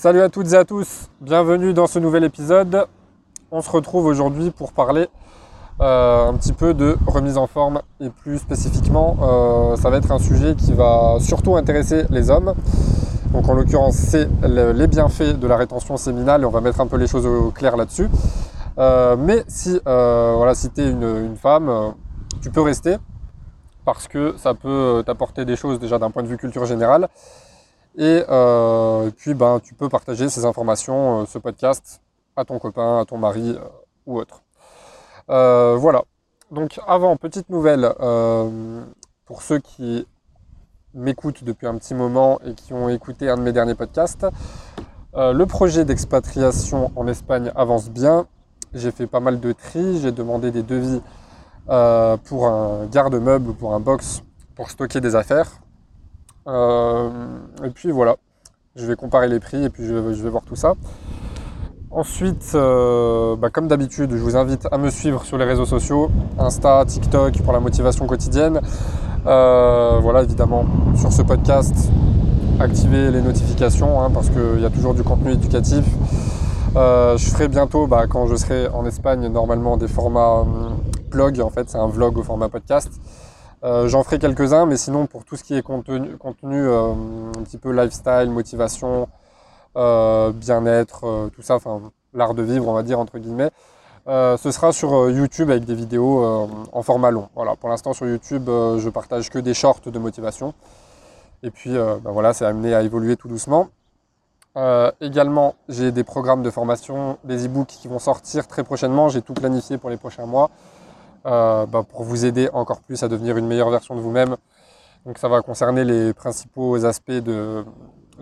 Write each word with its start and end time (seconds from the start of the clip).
Salut 0.00 0.20
à 0.20 0.28
toutes 0.28 0.52
et 0.52 0.54
à 0.54 0.64
tous, 0.64 1.08
bienvenue 1.20 1.74
dans 1.74 1.88
ce 1.88 1.98
nouvel 1.98 2.22
épisode. 2.22 2.86
On 3.50 3.60
se 3.62 3.68
retrouve 3.68 4.06
aujourd'hui 4.06 4.52
pour 4.52 4.72
parler 4.72 5.08
euh, 5.80 6.28
un 6.28 6.34
petit 6.34 6.52
peu 6.52 6.72
de 6.72 6.96
remise 7.08 7.36
en 7.36 7.48
forme 7.48 7.82
et 7.98 8.08
plus 8.08 8.38
spécifiquement, 8.38 9.16
euh, 9.20 9.74
ça 9.74 9.90
va 9.90 9.96
être 9.96 10.12
un 10.12 10.20
sujet 10.20 10.54
qui 10.54 10.72
va 10.72 11.16
surtout 11.18 11.56
intéresser 11.56 12.04
les 12.10 12.30
hommes. 12.30 12.54
Donc 13.32 13.48
en 13.48 13.54
l'occurrence, 13.54 13.96
c'est 13.96 14.28
les 14.44 14.86
bienfaits 14.86 15.36
de 15.36 15.46
la 15.48 15.56
rétention 15.56 15.96
séminale 15.96 16.42
et 16.42 16.44
on 16.44 16.50
va 16.50 16.60
mettre 16.60 16.80
un 16.80 16.86
peu 16.86 16.96
les 16.96 17.08
choses 17.08 17.26
au 17.26 17.50
clair 17.50 17.76
là-dessus. 17.76 18.08
Euh, 18.78 19.16
mais 19.18 19.42
si, 19.48 19.80
voilà, 19.84 20.54
si 20.54 20.70
tu 20.70 20.80
es 20.80 20.90
une, 20.90 21.26
une 21.26 21.36
femme, 21.36 21.92
tu 22.40 22.50
peux 22.50 22.62
rester 22.62 22.98
parce 23.84 24.06
que 24.06 24.36
ça 24.36 24.54
peut 24.54 25.02
t'apporter 25.04 25.44
des 25.44 25.56
choses 25.56 25.80
déjà 25.80 25.98
d'un 25.98 26.12
point 26.12 26.22
de 26.22 26.28
vue 26.28 26.36
culture 26.36 26.66
générale 26.66 27.08
euh, 27.98 29.08
et, 29.08 29.10
puis, 29.10 29.34
ben, 29.34 29.60
tu 29.60 29.74
peux 29.74 29.88
partager 29.88 30.28
ces 30.28 30.44
informations, 30.44 31.22
euh, 31.22 31.26
ce 31.26 31.38
podcast, 31.38 32.00
à 32.36 32.44
ton 32.44 32.58
copain, 32.58 33.00
à 33.00 33.04
ton 33.04 33.18
mari 33.18 33.56
euh, 33.56 33.68
ou 34.06 34.18
autre. 34.18 34.42
voilà. 35.28 36.04
Donc, 36.50 36.80
avant, 36.86 37.16
petite 37.16 37.50
nouvelle, 37.50 37.92
pour 39.26 39.42
ceux 39.42 39.58
qui 39.58 40.06
m'écoutent 40.94 41.44
depuis 41.44 41.66
un 41.66 41.76
petit 41.76 41.94
moment 41.94 42.40
et 42.46 42.54
qui 42.54 42.72
ont 42.72 42.88
écouté 42.88 43.28
un 43.28 43.36
de 43.36 43.42
mes 43.42 43.52
derniers 43.52 43.74
podcasts, 43.74 44.26
le 45.14 45.44
projet 45.44 45.84
d'expatriation 45.84 46.90
en 46.96 47.06
Espagne 47.06 47.52
avance 47.54 47.90
bien. 47.90 48.26
J'ai 48.72 48.92
fait 48.92 49.06
pas 49.06 49.20
mal 49.20 49.40
de 49.40 49.52
tri, 49.52 50.00
j'ai 50.00 50.12
demandé 50.12 50.50
des 50.50 50.62
devis 50.62 51.02
pour 51.66 52.46
un 52.46 52.86
garde-meuble, 52.86 53.52
pour 53.52 53.74
un 53.74 53.80
box, 53.80 54.22
pour 54.54 54.70
stocker 54.70 55.02
des 55.02 55.16
affaires. 55.16 55.60
Euh, 56.48 57.10
et 57.64 57.70
puis 57.70 57.90
voilà, 57.90 58.16
je 58.74 58.86
vais 58.86 58.96
comparer 58.96 59.28
les 59.28 59.38
prix 59.38 59.62
et 59.64 59.68
puis 59.68 59.86
je, 59.86 59.94
vais 59.94 60.30
voir 60.30 60.42
tout 60.44 60.56
ça. 60.56 60.74
Ensuite, 61.90 62.52
euh, 62.54 63.36
bah, 63.36 63.50
comme 63.50 63.68
d'habitude, 63.68 64.10
je 64.12 64.22
vous 64.22 64.36
invite 64.36 64.66
à 64.70 64.78
me 64.78 64.90
suivre 64.90 65.24
sur 65.24 65.38
les 65.38 65.44
réseaux 65.44 65.66
sociaux, 65.66 66.10
Insta, 66.38 66.84
TikTok 66.86 67.42
pour 67.42 67.52
la 67.52 67.60
motivation 67.60 68.06
quotidienne. 68.06 68.60
Euh, 69.26 69.98
voilà, 70.00 70.22
évidemment, 70.22 70.64
sur 70.96 71.12
ce 71.12 71.22
podcast, 71.22 71.90
activez 72.60 73.10
les 73.10 73.20
notifications 73.22 74.00
hein, 74.02 74.10
parce 74.12 74.30
qu'il 74.30 74.60
y 74.60 74.64
a 74.64 74.70
toujours 74.70 74.94
du 74.94 75.02
contenu 75.02 75.32
éducatif. 75.32 75.84
je 76.74 77.30
ferai 77.32 77.48
bientôt, 77.48 77.86
bah, 77.86 78.06
quand 78.08 78.26
je 78.26 78.36
serai 78.36 78.68
en 78.68 78.86
Espagne, 78.86 79.28
normalement 79.28 79.76
des 79.76 79.88
formats 79.88 80.44
blog. 81.08 81.40
En 81.40 81.50
fait, 81.50 81.68
c'est 81.68 81.78
un 81.78 81.88
vlog 81.88 82.16
au 82.18 82.22
format 82.22 82.48
podcast. 82.48 82.90
Euh, 83.64 83.88
j'en 83.88 84.04
ferai 84.04 84.18
quelques-uns, 84.18 84.66
mais 84.66 84.76
sinon 84.76 85.06
pour 85.06 85.24
tout 85.24 85.36
ce 85.36 85.42
qui 85.42 85.56
est 85.56 85.62
contenu, 85.62 86.16
contenu 86.16 86.56
euh, 86.56 86.92
un 87.36 87.42
petit 87.42 87.58
peu 87.58 87.72
lifestyle, 87.72 88.30
motivation, 88.30 89.08
euh, 89.76 90.30
bien-être, 90.32 91.30
tout 91.34 91.42
ça, 91.42 91.56
enfin 91.56 91.80
l'art 92.14 92.34
de 92.34 92.42
vivre, 92.42 92.68
on 92.68 92.72
va 92.72 92.82
dire 92.82 93.00
entre 93.00 93.18
guillemets, 93.18 93.50
ce 94.06 94.50
sera 94.50 94.72
sur 94.72 95.10
YouTube 95.10 95.50
avec 95.50 95.64
des 95.64 95.74
vidéos 95.74 96.24
en 96.72 96.82
format 96.82 97.10
long. 97.10 97.28
Voilà, 97.34 97.56
pour 97.56 97.68
l'instant 97.68 97.92
sur 97.92 98.06
YouTube, 98.06 98.46
je 98.46 98.88
partage 98.88 99.28
que 99.28 99.38
des 99.38 99.52
shorts 99.52 99.80
de 99.84 99.98
motivation. 99.98 100.54
Et 101.42 101.50
puis 101.50 101.74
ben 101.74 102.10
voilà, 102.10 102.32
c'est 102.32 102.46
amené 102.46 102.74
à 102.74 102.82
évoluer 102.82 103.16
tout 103.16 103.28
doucement. 103.28 103.68
également, 105.02 105.56
j'ai 105.68 105.92
des 105.92 106.04
programmes 106.04 106.42
de 106.42 106.50
formation, 106.50 107.18
des 107.24 107.44
e-books 107.44 107.66
qui 107.66 107.88
vont 107.88 107.98
sortir 107.98 108.46
très 108.48 108.64
prochainement. 108.64 109.10
J'ai 109.10 109.20
tout 109.20 109.34
planifié 109.34 109.76
pour 109.76 109.90
les 109.90 109.98
prochains 109.98 110.26
mois. 110.26 110.50
Euh, 111.26 111.66
bah, 111.66 111.82
pour 111.88 112.04
vous 112.04 112.24
aider 112.24 112.48
encore 112.52 112.80
plus 112.80 113.02
à 113.02 113.08
devenir 113.08 113.36
une 113.36 113.46
meilleure 113.46 113.70
version 113.70 113.96
de 113.96 114.00
vous-même. 114.00 114.36
Donc 115.04 115.18
ça 115.18 115.28
va 115.28 115.42
concerner 115.42 115.84
les 115.84 116.12
principaux 116.14 116.84
aspects 116.84 117.10
de, 117.10 117.64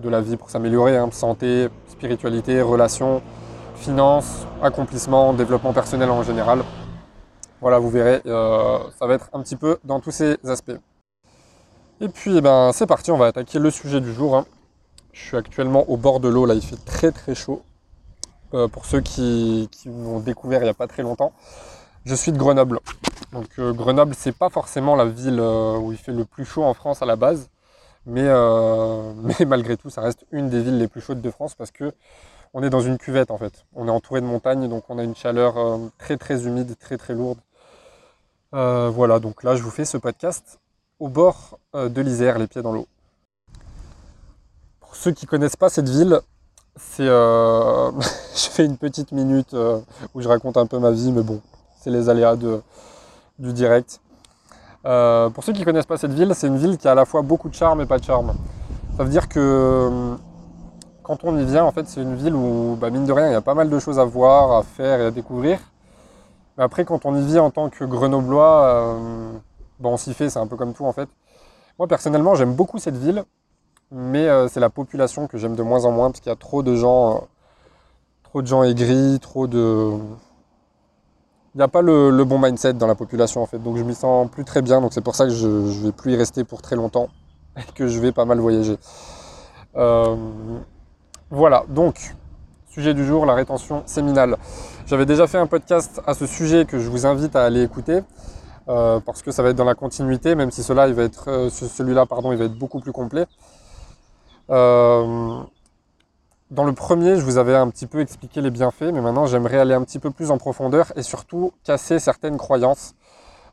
la 0.03 0.21
vie 0.21 0.37
pour 0.37 0.51
s'améliorer, 0.51 0.97
hein. 0.97 1.09
santé, 1.13 1.69
spiritualité, 1.89 2.63
relations, 2.63 3.23
finances, 3.75 4.47
accomplissement, 4.63 5.33
développement 5.35 5.73
personnel 5.73 6.11
en 6.11 6.23
général. 6.23 6.63
Voilà, 7.61 7.79
vous 7.79 7.91
verrez, 7.91 8.23
euh, 8.27 8.79
ça 8.99 9.07
va 9.07 9.15
être 9.15 9.29
un 9.33 9.43
petit 9.43 9.57
peu 9.57 9.79
dans 9.85 10.01
tous 10.01 10.11
ces 10.11 10.37
aspects. 10.47 10.79
Et 12.01 12.09
puis, 12.09 12.37
eh 12.37 12.41
ben, 12.41 12.71
c'est 12.73 12.87
parti, 12.87 13.11
on 13.11 13.17
va 13.17 13.27
attaquer 13.27 13.59
le 13.59 13.71
sujet 13.71 14.01
du 14.01 14.13
jour. 14.13 14.37
Hein. 14.37 14.47
Je 15.13 15.23
suis 15.23 15.37
actuellement 15.37 15.89
au 15.91 15.97
bord 15.97 16.21
de 16.21 16.29
l'eau, 16.29 16.47
là, 16.47 16.55
il 16.55 16.63
fait 16.63 16.83
très 16.85 17.11
très 17.11 17.35
chaud. 17.35 17.63
Euh, 18.55 18.69
pour 18.69 18.87
ceux 18.87 19.01
qui, 19.01 19.69
qui 19.73 19.89
m'ont 19.89 20.21
découvert 20.21 20.61
il 20.61 20.65
n'y 20.65 20.71
a 20.71 20.75
pas 20.75 20.87
très 20.87 21.03
longtemps. 21.03 21.33
Je 22.07 22.15
suis 22.15 22.31
de 22.31 22.39
Grenoble. 22.39 22.79
Donc 23.33 23.49
euh, 23.59 23.73
Grenoble, 23.73 24.15
c'est 24.17 24.31
pas 24.31 24.49
forcément 24.49 24.95
la 24.95 25.07
ville 25.07 25.41
euh, 25.41 25.77
où 25.77 25.91
il 25.91 25.99
fait 25.99 26.13
le 26.13 26.25
plus 26.25 26.45
chaud 26.45 26.63
en 26.63 26.73
France 26.73 27.03
à 27.03 27.05
la 27.05 27.17
base, 27.17 27.51
mais, 28.07 28.23
euh, 28.25 29.13
mais 29.25 29.45
malgré 29.45 29.77
tout, 29.77 29.91
ça 29.91 30.03
reste 30.03 30.25
une 30.31 30.49
des 30.49 30.63
villes 30.63 30.79
les 30.79 30.87
plus 30.87 31.01
chaudes 31.01 31.21
de 31.21 31.31
France 31.33 31.57
parce 31.57 31.73
que 31.73 31.93
on 32.55 32.63
est 32.63 32.71
dans 32.71 32.81
une 32.81 32.97
cuvette 32.97 33.33
en 33.33 33.39
fait. 33.39 33.65
On 33.75 33.89
est 33.89 33.91
entouré 33.91 34.21
de 34.21 34.27
montagnes, 34.27 34.69
donc 34.69 34.85
on 34.89 34.99
a 35.01 35.03
une 35.03 35.17
chaleur 35.17 35.57
très 35.99 36.17
très 36.17 36.47
humide, 36.47 36.77
très 36.79 36.97
très 36.97 37.13
lourde. 37.13 37.41
voilà, 38.53 39.19
donc 39.19 39.43
là, 39.43 39.57
je 39.57 39.63
vous 39.65 39.71
fais 39.71 39.85
ce 39.85 39.97
podcast 39.97 40.61
au 41.01 41.09
bord 41.09 41.59
de 41.75 42.01
l'Isère, 42.01 42.39
les 42.39 42.47
pieds 42.47 42.63
dans 42.63 42.73
l'eau. 42.73 42.87
Pour 44.79 44.95
ceux 44.95 45.11
qui 45.11 45.27
connaissent 45.27 45.57
pas 45.57 45.69
cette 45.69 45.89
ville, 45.89 46.21
c'est, 46.77 47.03
je 47.07 48.49
fais 48.49 48.65
une 48.65 48.79
petite 48.79 49.11
minute 49.11 49.57
où 50.15 50.23
je 50.23 50.29
raconte 50.29 50.57
un 50.57 50.67
peu 50.67 50.79
ma 50.79 50.93
vie, 50.93 51.11
mais 51.13 51.23
bon, 51.23 51.43
les 51.91 52.09
aléas 52.09 52.37
du 52.37 53.53
direct. 53.53 54.01
Euh, 54.87 55.31
pour 55.31 55.43
ceux 55.43 55.53
qui 55.53 55.61
ne 55.61 55.65
connaissent 55.65 55.87
pas 55.87 55.97
cette 55.97 56.13
ville, 56.13 56.33
c'est 56.35 56.47
une 56.47 56.59
ville 56.59 56.79
qui 56.79 56.87
a 56.87 56.93
à 56.93 56.95
la 56.95 57.05
fois 57.05 57.23
beaucoup 57.23 57.49
de 57.49 57.55
charme 57.55 57.81
et 57.81 57.87
pas 57.87 57.99
de 57.99 58.05
charme. 58.05 58.35
Ça 58.97 59.03
veut 59.03 59.11
dire 59.11 59.29
que 59.29 59.41
euh, 59.41 60.15
quand 61.03 61.25
on 61.25 61.37
y 61.37 61.45
vient, 61.45 61.65
en 61.65 61.73
fait, 61.73 61.89
c'est 61.89 62.01
une 62.01 62.15
ville 62.15 62.35
où, 62.35 62.77
bah, 62.81 62.91
mine 62.91 63.05
de 63.05 63.13
rien, 63.13 63.27
il 63.27 63.33
y 63.33 63.37
a 63.37 63.41
pas 63.41 63.55
mal 63.55 63.69
de 63.69 63.79
choses 63.79 63.99
à 63.99 64.05
voir, 64.05 64.53
à 64.53 64.63
faire 64.63 65.01
et 65.01 65.07
à 65.07 65.11
découvrir. 65.11 65.59
Mais 66.57 66.65
après, 66.65 66.85
quand 66.85 67.05
on 67.05 67.17
y 67.17 67.25
vit 67.25 67.39
en 67.39 67.51
tant 67.51 67.69
que 67.69 67.85
grenoblois, 67.85 68.65
euh, 68.65 69.33
bon, 69.81 69.95
on 69.95 69.97
s'y 69.97 70.15
fait, 70.15 70.31
c'est 70.31 70.39
un 70.39 70.47
peu 70.47 70.57
comme 70.57 70.73
tout 70.73 70.87
en 70.87 70.93
fait. 70.93 71.09
Moi, 71.79 71.89
personnellement, 71.89 72.37
j'aime 72.37 72.55
beaucoup 72.55 72.79
cette 72.79 72.97
ville, 72.97 73.25
mais 73.91 74.27
c'est 74.49 74.61
la 74.61 74.71
population 74.71 75.27
que 75.27 75.37
j'aime 75.37 75.57
de 75.57 75.63
moins 75.63 75.85
en 75.85 75.91
moins, 75.91 76.11
parce 76.11 76.21
qu'il 76.21 76.31
y 76.31 76.33
a 76.33 76.37
trop 76.37 76.63
de 76.63 76.75
gens, 76.75 77.29
trop 78.23 78.41
de 78.41 78.47
gens 78.47 78.63
aigris, 78.63 79.19
trop 79.21 79.47
de, 79.47 79.93
il 81.57 81.61
n'y 81.61 81.65
a 81.65 81.69
pas 81.69 81.81
le, 81.81 82.23
bon 82.25 82.39
mindset 82.39 82.75
dans 82.75 82.87
la 82.87 82.95
population 82.95 83.43
en 83.43 83.47
fait. 83.47 83.59
Donc 83.59 83.79
je 83.79 83.83
m'y 83.83 83.95
sens 83.95 84.31
plus 84.31 84.45
très 84.45 84.61
bien. 84.61 84.83
Donc 84.83 84.93
c'est 84.93 85.01
pour 85.01 85.15
ça 85.15 85.25
que 85.25 85.31
je 85.31 85.47
ne 85.47 85.85
vais 85.87 85.93
plus 85.93 86.13
y 86.13 86.17
rester 86.17 86.45
pour 86.45 86.61
très 86.61 86.77
longtemps 86.77 87.09
et 87.57 87.73
que 87.75 87.89
je 87.89 87.99
vais 87.99 88.13
pas 88.13 88.27
mal 88.27 88.39
voyager. 88.41 88.77
Euh, 89.75 90.15
voilà, 91.31 91.65
donc 91.71 92.15
sujet 92.69 92.93
du 92.93 93.07
jour, 93.07 93.25
la 93.25 93.33
rétention 93.33 93.83
séminale. 93.87 94.37
J'avais 94.85 95.07
déjà 95.07 95.27
fait 95.27 95.39
un 95.39 95.47
podcast 95.47 96.03
à 96.07 96.13
ce 96.13 96.27
sujet 96.27 96.67
que 96.67 96.79
je 96.79 96.91
vous 96.91 97.07
invite 97.07 97.35
à 97.35 97.45
aller 97.45 97.63
écouter. 97.63 98.01
Euh, 98.69 99.01
parce 99.01 99.23
que 99.23 99.31
ça 99.31 99.43
va 99.43 99.51
être 99.51 99.57
dans 99.57 99.65
la 99.65 99.77
continuité, 99.77 100.35
même 100.35 100.51
si 100.51 100.63
cela, 100.65 100.89
il 100.89 100.95
va 100.95 101.05
être, 101.05 101.31
euh, 101.31 101.49
celui-là, 101.51 102.05
pardon, 102.05 102.33
il 102.33 102.39
va 102.39 102.47
être 102.47 102.59
beaucoup 102.59 102.81
plus 102.81 102.91
complet. 102.91 103.25
Dans 106.53 106.65
le 106.65 106.73
premier, 106.73 107.17
je 107.17 107.23
vous 107.23 107.39
avais 107.39 107.57
un 107.57 107.69
petit 107.71 107.87
peu 107.87 108.01
expliqué 108.01 108.41
les 108.41 108.51
bienfaits, 108.51 108.93
mais 108.93 109.01
maintenant 109.01 109.27
j'aimerais 109.27 109.59
aller 109.59 109.75
un 109.75 109.83
petit 109.83 109.99
peu 109.99 110.13
plus 110.13 110.31
en 110.31 110.39
profondeur 110.39 110.93
et 110.95 111.03
surtout 111.03 111.53
casser 111.65 111.99
certaines 111.99 112.37
croyances. 112.37 112.95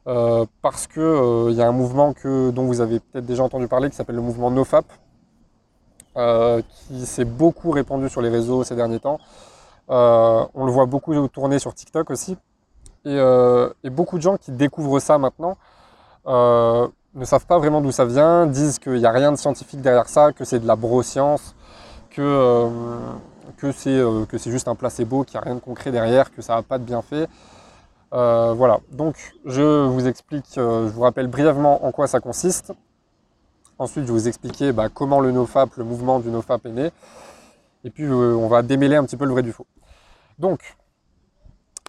Euh, 0.06 0.46
parce 0.62 0.86
qu'il 0.86 1.02
euh, 1.02 1.52
y 1.52 1.62
a 1.62 1.68
un 1.68 1.72
mouvement 1.72 2.12
que, 2.14 2.52
dont 2.52 2.66
vous 2.66 2.82
avez 2.82 3.00
peut-être 3.00 3.26
déjà 3.26 3.42
entendu 3.42 3.70
parler 3.70 3.90
qui 3.90 3.96
s'appelle 3.96 4.18
le 4.18 4.22
mouvement 4.22 4.52
NoFap, 4.52 4.86
euh, 6.18 6.62
qui 6.88 7.06
s'est 7.06 7.26
beaucoup 7.26 7.72
répandu 7.72 8.10
sur 8.10 8.22
les 8.22 8.30
réseaux 8.30 8.64
ces 8.64 8.76
derniers 8.76 9.00
temps. 9.00 9.18
on 9.88 10.66
le 10.66 10.72
voit 10.72 10.86
beaucoup 10.86 11.28
tourner 11.30 11.58
sur 11.58 11.74
TikTok 11.74 12.12
aussi. 12.12 12.38
Et, 13.06 13.18
et 13.84 13.90
beaucoup 13.90 14.18
de 14.18 14.22
gens 14.22 14.38
qui 14.38 14.52
découvrent 14.52 15.00
ça 15.00 15.18
maintenant 15.18 15.58
ne 17.16 17.26
savent 17.26 17.46
pas 17.46 17.60
vraiment 17.60 17.82
d'où 17.82 17.92
ça 17.92 18.06
vient, 18.06 18.48
disent 18.48 18.80
qu'il 18.80 18.94
n'y 18.94 19.06
a 19.06 19.12
rien 19.12 19.32
de 19.32 19.38
scientifique 19.38 19.82
derrière 19.82 20.10
ça, 20.10 20.32
que 20.32 20.46
c'est 20.46 20.60
de 20.60 20.68
la 20.68 20.76
broscience, 20.76 21.56
que, 22.14 22.22
euh, 22.22 22.70
euh, 23.64 24.26
que 24.26 24.38
c'est 24.38 24.52
juste 24.52 24.68
un 24.68 24.76
placebo, 24.76 25.24
qu'il 25.24 25.38
n'y 25.38 25.42
a 25.42 25.46
rien 25.46 25.56
de 25.56 25.60
concret 25.60 25.92
derrière, 25.92 26.32
que 26.32 26.42
ça 26.42 26.56
n'a 26.56 26.64
pas 26.64 26.78
de 26.78 26.84
bienfait. 26.84 27.28
Euh, 28.14 28.54
voilà, 28.54 28.80
donc 28.92 29.16
je 29.46 29.86
vous 29.88 30.08
explique, 30.08 30.46
je 30.56 30.62
vous 30.62 31.02
rappelle 31.02 31.28
brièvement 31.28 31.86
en 31.86 31.92
quoi 31.92 32.08
ça 32.08 32.20
consiste. 32.20 32.72
Ensuite, 33.80 34.06
je 34.06 34.14
vais 34.14 34.20
vous 34.20 34.28
expliquer 34.28 34.72
bah, 34.72 34.88
comment 34.94 35.20
le 35.20 35.32
NoFap, 35.32 35.76
le 35.78 35.84
mouvement 35.84 36.20
du 36.20 36.30
NoFap 36.30 36.66
est 36.68 36.72
né. 36.72 36.92
Et 37.84 37.90
puis, 37.90 38.08
on 38.08 38.48
va 38.48 38.62
démêler 38.62 38.96
un 38.96 39.04
petit 39.04 39.18
peu 39.18 39.26
le 39.26 39.32
vrai 39.32 39.42
du 39.42 39.52
faux. 39.52 39.66
Donc, 40.38 40.60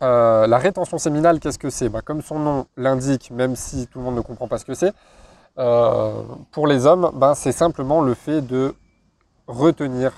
la 0.01 0.59
rétention 0.59 0.99
séminale, 0.99 1.39
qu'est-ce 1.41 1.59
que 1.59 1.71
c'est? 1.71 1.91
Bah, 1.91 2.01
Comme 2.03 2.23
son 2.23 2.39
nom 2.39 2.67
l'indique, 2.77 3.31
même 3.31 3.55
si 3.55 3.87
tout 3.87 3.99
le 3.99 4.05
monde 4.07 4.17
ne 4.17 4.23
comprend 4.23 4.49
pas 4.49 4.59
ce 4.59 4.65
que 4.65 4.75
c'est, 4.75 4.95
pour 5.55 6.67
les 6.67 6.87
hommes, 6.87 7.13
bah, 7.15 7.35
c'est 7.37 7.53
simplement 7.53 8.01
le 8.01 8.15
fait 8.15 8.41
de 8.41 8.75
retenir 9.47 10.13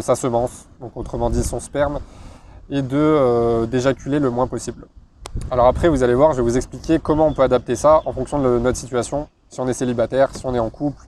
sa 0.00 0.14
semence, 0.14 0.66
donc 0.80 0.96
autrement 0.96 1.30
dit 1.30 1.42
son 1.42 1.60
sperme, 1.60 1.98
et 2.70 2.82
de 2.82 2.96
euh, 2.96 3.66
d'éjaculer 3.66 4.18
le 4.18 4.30
moins 4.30 4.46
possible. 4.46 4.86
Alors 5.50 5.66
après, 5.66 5.88
vous 5.88 6.02
allez 6.02 6.14
voir, 6.14 6.32
je 6.32 6.36
vais 6.36 6.42
vous 6.42 6.56
expliquer 6.56 6.98
comment 6.98 7.26
on 7.26 7.34
peut 7.34 7.42
adapter 7.42 7.76
ça 7.76 8.02
en 8.04 8.12
fonction 8.12 8.38
de 8.40 8.58
notre 8.58 8.78
situation, 8.78 9.28
si 9.48 9.60
on 9.60 9.68
est 9.68 9.74
célibataire, 9.74 10.34
si 10.34 10.46
on 10.46 10.54
est 10.54 10.60
en 10.60 10.70
couple, 10.70 11.02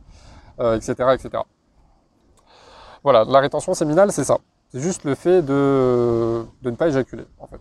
etc., 0.59 0.95
euh, 1.01 1.13
etc. 1.13 1.43
Voilà, 3.05 3.25
la 3.25 3.39
rétention 3.39 3.73
séminale, 3.75 4.11
c'est 4.11 4.25
ça. 4.25 4.39
C'est 4.73 4.81
juste 4.81 5.05
le 5.05 5.15
fait 5.15 5.43
de, 5.43 6.45
ne 6.65 6.71
pas 6.73 6.89
éjaculer, 6.89 7.25
en 7.39 7.47
fait. 7.47 7.61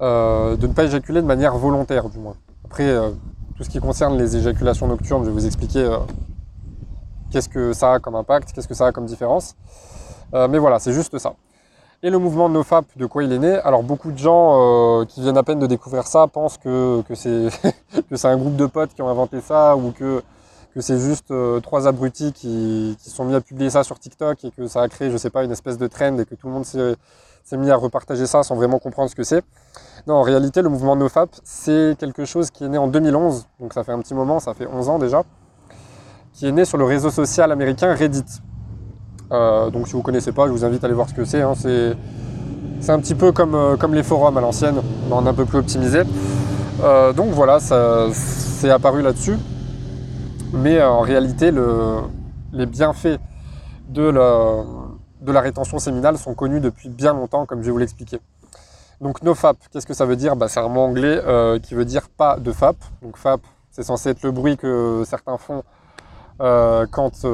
Euh, 0.00 0.56
de 0.56 0.66
ne 0.68 0.72
pas 0.72 0.84
éjaculer 0.84 1.20
de 1.20 1.26
manière 1.26 1.56
volontaire, 1.56 2.08
du 2.08 2.18
moins. 2.18 2.36
Après, 2.64 2.96
tout 3.56 3.64
ce 3.64 3.70
qui 3.70 3.80
concerne 3.80 4.16
les 4.16 4.36
éjaculations 4.36 4.86
nocturnes, 4.86 5.24
je 5.24 5.30
vais 5.30 5.34
vous 5.34 5.46
expliquer 5.46 5.84
qu'est-ce 7.34 7.48
que 7.48 7.72
ça 7.72 7.94
a 7.94 7.98
comme 7.98 8.14
impact, 8.14 8.52
qu'est-ce 8.52 8.68
que 8.68 8.74
ça 8.74 8.86
a 8.86 8.92
comme 8.92 9.06
différence. 9.06 9.56
mais 10.32 10.58
voilà, 10.58 10.78
c'est 10.78 10.92
juste 10.92 11.18
ça. 11.18 11.34
Et 12.02 12.10
le 12.10 12.18
mouvement 12.18 12.48
NoFap, 12.48 12.84
de 12.96 13.06
quoi 13.06 13.24
il 13.24 13.32
est 13.32 13.38
né? 13.38 13.54
Alors 13.64 13.82
beaucoup 13.82 14.12
de 14.12 14.18
gens 14.18 15.04
qui 15.06 15.20
viennent 15.20 15.36
à 15.36 15.42
peine 15.42 15.58
de 15.58 15.66
découvrir 15.66 16.06
ça 16.06 16.26
pensent 16.28 16.58
que, 16.58 17.02
que 17.08 17.14
c'est 18.16 18.28
un 18.28 18.36
groupe 18.36 18.56
de 18.56 18.66
potes 18.66 18.94
qui 18.94 19.02
ont 19.02 19.08
inventé 19.08 19.40
ça 19.40 19.76
ou 19.76 19.90
que 19.90 20.22
que 20.74 20.80
c'est 20.80 20.98
juste 20.98 21.30
euh, 21.30 21.60
trois 21.60 21.86
abrutis 21.86 22.32
qui, 22.32 22.96
qui, 23.00 23.10
sont 23.10 23.24
mis 23.24 23.34
à 23.34 23.40
publier 23.40 23.70
ça 23.70 23.84
sur 23.84 23.98
TikTok 23.98 24.44
et 24.44 24.50
que 24.50 24.66
ça 24.66 24.82
a 24.82 24.88
créé, 24.88 25.10
je 25.10 25.16
sais 25.16 25.30
pas, 25.30 25.44
une 25.44 25.52
espèce 25.52 25.78
de 25.78 25.86
trend 25.86 26.18
et 26.18 26.24
que 26.24 26.34
tout 26.34 26.48
le 26.48 26.52
monde 26.52 26.64
s'est 26.64 27.56
mis 27.56 27.70
à 27.70 27.76
repartager 27.76 28.26
ça 28.26 28.42
sans 28.42 28.56
vraiment 28.56 28.80
comprendre 28.80 29.08
ce 29.08 29.14
que 29.14 29.22
c'est. 29.22 29.44
Non, 30.08 30.14
en 30.14 30.22
réalité, 30.22 30.62
le 30.62 30.68
mouvement 30.68 30.96
NoFap, 30.96 31.30
c'est 31.44 31.96
quelque 31.98 32.24
chose 32.24 32.50
qui 32.50 32.64
est 32.64 32.68
né 32.68 32.76
en 32.76 32.88
2011, 32.88 33.46
donc 33.60 33.72
ça 33.72 33.84
fait 33.84 33.92
un 33.92 34.00
petit 34.00 34.14
moment, 34.14 34.40
ça 34.40 34.52
fait 34.52 34.66
11 34.66 34.88
ans 34.88 34.98
déjà, 34.98 35.22
qui 36.34 36.46
est 36.46 36.52
né 36.52 36.64
sur 36.64 36.76
le 36.76 36.84
réseau 36.84 37.10
social 37.10 37.50
américain 37.50 37.94
Reddit. 37.94 38.24
Euh, 39.32 39.70
donc 39.70 39.86
si 39.86 39.92
vous 39.92 40.00
ne 40.00 40.04
connaissez 40.04 40.32
pas, 40.32 40.46
je 40.46 40.52
vous 40.52 40.64
invite 40.64 40.84
à 40.84 40.86
aller 40.86 40.94
voir 40.94 41.08
ce 41.08 41.14
que 41.14 41.24
c'est. 41.24 41.40
Hein. 41.40 41.54
C'est 41.54 42.90
un 42.90 42.98
petit 42.98 43.14
peu 43.14 43.32
comme, 43.32 43.54
euh, 43.54 43.76
comme 43.76 43.94
les 43.94 44.02
forums 44.02 44.36
à 44.36 44.40
l'ancienne, 44.42 44.76
mais 45.08 45.14
en 45.14 45.26
un 45.26 45.32
peu 45.32 45.46
plus 45.46 45.58
optimisé. 45.58 46.02
donc 47.16 47.30
voilà, 47.30 47.58
c'est 47.60 48.70
apparu 48.70 49.00
là-dessus. 49.00 49.38
Mais 50.54 50.78
euh, 50.78 50.88
en 50.88 51.00
réalité, 51.00 51.50
les 52.52 52.66
bienfaits 52.66 53.18
de 53.88 54.02
la, 54.02 55.40
rétention 55.40 55.78
séminale 55.78 56.16
sont 56.16 56.34
connus 56.34 56.60
depuis 56.60 56.88
bien 56.88 57.12
longtemps, 57.12 57.44
comme 57.44 57.60
je 57.60 57.66
vais 57.66 57.72
vous 57.72 57.78
l'expliquer. 57.78 58.20
Donc 59.00 59.22
NoFap, 59.22 59.56
qu'est-ce 59.72 59.86
que 59.86 59.94
ça 59.94 60.06
veut 60.06 60.14
dire? 60.16 60.36
Bah, 60.36 60.46
C'est 60.48 60.60
un 60.60 60.68
mot 60.68 60.80
anglais 60.80 61.20
euh, 61.26 61.58
qui 61.58 61.74
veut 61.74 61.84
dire 61.84 62.08
pas 62.08 62.38
de 62.38 62.52
FAP. 62.52 62.76
Donc 63.02 63.16
FAP, 63.16 63.40
c'est 63.72 63.82
censé 63.82 64.10
être 64.10 64.22
le 64.22 64.30
bruit 64.30 64.56
que 64.56 65.02
certains 65.04 65.36
font 65.38 65.64
euh, 66.40 66.86
quand 66.90 67.24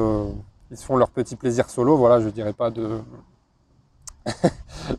ils 0.71 0.77
font 0.77 0.97
leur 0.97 1.09
petit 1.09 1.35
plaisir 1.35 1.69
solo. 1.69 1.97
Voilà, 1.97 2.19
je 2.21 2.29
dirais 2.29 2.53
pas 2.53 2.69
de... 2.69 2.99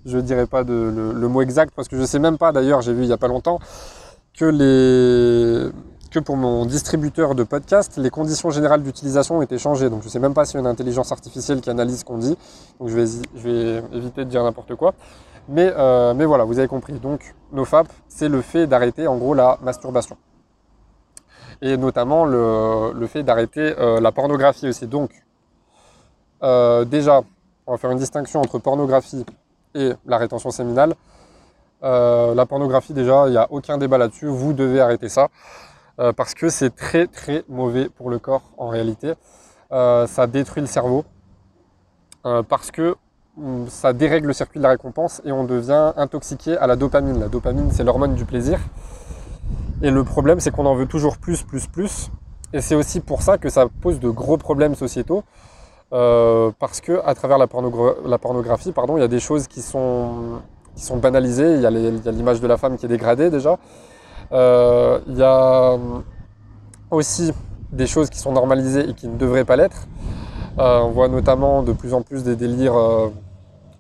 je 0.05 0.19
dirais 0.19 0.47
pas 0.47 0.65
de, 0.65 0.73
le, 1.15 1.29
mot 1.29 1.43
exact 1.43 1.73
parce 1.77 1.87
que 1.87 1.97
je 1.97 2.05
sais 2.05 2.19
même 2.19 2.39
pas 2.39 2.51
d'ailleurs, 2.51 2.81
j'ai 2.81 2.93
vu 2.93 3.03
il 3.03 3.07
n'y 3.07 3.13
a 3.13 3.19
pas 3.19 3.29
longtemps 3.29 3.61
que 4.37 4.45
les, 4.45 5.71
que 6.11 6.19
pour 6.19 6.37
mon 6.37 6.67
distributeur 6.67 7.35
de 7.35 7.45
podcast, 7.45 7.97
les 7.99 8.11
conditions 8.11 8.51
générales 8.51 8.83
d'utilisation 8.83 9.39
ont 9.39 9.43
été 9.43 9.59
changées. 9.59 9.91
Donc 9.91 10.01
je 10.03 10.07
ne 10.07 10.11
sais 10.11 10.19
même 10.19 10.35
pas 10.35 10.45
s'il 10.45 10.55
y 10.55 10.59
a 10.59 10.61
une 10.61 10.67
intelligence 10.67 11.13
artificielle 11.13 11.61
qui 11.61 11.71
analyse 11.71 12.01
ce 12.01 12.05
qu'on 12.05 12.19
dit. 12.19 12.37
Donc 12.81 12.89
je 12.89 12.97
vais, 12.97 13.07
je 13.37 13.49
vais, 13.49 13.83
éviter 13.93 14.25
de 14.25 14.31
dire 14.31 14.43
n'importe 14.43 14.75
quoi. 14.75 14.95
Mais, 15.49 15.73
euh, 15.77 16.15
mais 16.15 16.25
voilà, 16.25 16.45
vous 16.45 16.59
avez 16.59 16.69
compris. 16.69 16.95
Donc 16.95 17.35
NoFap, 17.53 17.87
c'est 18.09 18.29
le 18.29 18.43
fait 18.43 18.67
d'arrêter 18.67 19.07
en 19.07 19.17
gros 19.17 19.35
la 19.35 19.59
masturbation. 19.63 20.17
Et 21.63 21.77
notamment 21.79 22.27
le, 22.27 23.07
fait 23.07 23.23
d'arrêter 23.23 23.75
euh, 23.79 24.01
la 24.01 24.13
pornographie 24.13 24.69
aussi. 24.69 24.87
Donc 24.87 25.11
euh, 26.43 26.85
déjà, 26.85 27.23
on 27.67 27.73
va 27.73 27.79
faire 27.79 27.91
une 27.93 27.99
distinction 27.99 28.41
entre 28.41 28.59
pornographie 28.59 29.25
et 29.75 29.93
la 30.05 30.19
rétention 30.19 30.51
séminale. 30.51 30.95
la 31.81 32.47
pornographie, 32.47 32.93
déjà, 32.93 33.25
il 33.29 33.31
n'y 33.31 33.39
a 33.39 33.47
aucun 33.51 33.79
débat 33.79 33.97
là-dessus. 33.97 34.27
Vous 34.27 34.53
devez 34.53 34.81
arrêter 34.81 35.09
ça. 35.09 35.29
Euh, 35.99 36.13
parce 36.13 36.35
que 36.35 36.49
c'est 36.49 36.75
très 36.75 37.07
très 37.07 37.45
mauvais 37.49 37.89
pour 37.89 38.09
le 38.09 38.19
corps 38.19 38.43
en 38.57 38.69
réalité. 38.69 39.13
Euh, 39.73 40.07
ça 40.07 40.27
détruit 40.27 40.63
le 40.63 40.67
cerveau 40.67 41.05
euh, 42.25 42.43
parce 42.43 42.71
que 42.71 42.97
mm, 43.37 43.67
ça 43.69 43.93
dérègle 43.93 44.29
le 44.29 44.33
circuit 44.33 44.59
de 44.59 44.63
la 44.63 44.71
récompense 44.71 45.21
et 45.25 45.33
on 45.33 45.45
devient 45.45 45.93
intoxiqué 45.97 46.57
à 46.57 46.67
la 46.67 46.77
dopamine. 46.77 47.21
La 47.21 47.29
dopamine, 47.29 47.71
c'est 47.73 47.85
l'hormone 47.85 48.15
du 48.15 48.25
plaisir. 48.25 48.59
Et 49.83 49.91
le 49.91 50.05
problème, 50.05 50.41
c'est 50.41 50.51
qu'on 50.51 50.67
en 50.67 50.75
veut 50.75 50.87
toujours 50.87 51.19
plus, 51.19 51.43
plus, 51.43 51.67
plus. 51.67 52.11
Et 52.53 52.61
c'est 52.61 52.75
aussi 52.75 53.01
pour 53.01 53.23
ça 53.23 53.39
que 53.39 53.49
ça 53.49 53.67
pose 53.81 53.99
de 54.01 54.09
gros 54.09 54.37
problèmes 54.37 54.75
sociétaux. 54.75 55.25
parce 55.91 56.81
que 56.81 57.01
à 57.05 57.15
travers 57.15 57.39
la, 57.39 57.47
pornographie, 57.47 58.73
pardon, 58.73 58.97
il 58.97 59.01
y 59.01 59.05
a 59.05 59.09
des 59.09 59.21
choses 59.21 59.47
qui 59.47 59.61
sont, 59.61 60.41
qui 60.75 60.85
sont 60.85 60.97
banalisées. 60.97 61.55
Il 61.55 61.61
y 61.61 61.67
a 61.67 61.71
l'image 61.71 62.41
de 62.41 62.47
la 62.47 62.57
femme 62.57 62.77
qui 62.77 62.87
est 62.87 62.89
dégradée 62.89 63.31
déjà. 63.31 63.59
Euh, 64.33 65.01
il 65.09 65.19
y 65.19 65.23
a 65.23 65.73
euh, 65.73 65.79
aussi 66.91 67.33
des 67.71 67.87
choses 67.87 68.09
qui 68.09 68.19
sont 68.19 68.33
normalisées 68.33 68.89
et 68.89 68.95
qui 68.95 69.09
ne 69.09 69.17
devraient 69.17 69.45
pas 69.45 69.57
l'être. 69.57 69.87
Euh, 70.59 70.81
on 70.81 70.91
voit 70.91 71.09
notamment 71.09 71.63
de 71.63 71.73
plus 71.73 71.95
en 71.95 72.03
plus 72.03 72.25
des 72.25 72.37
délires 72.37 72.75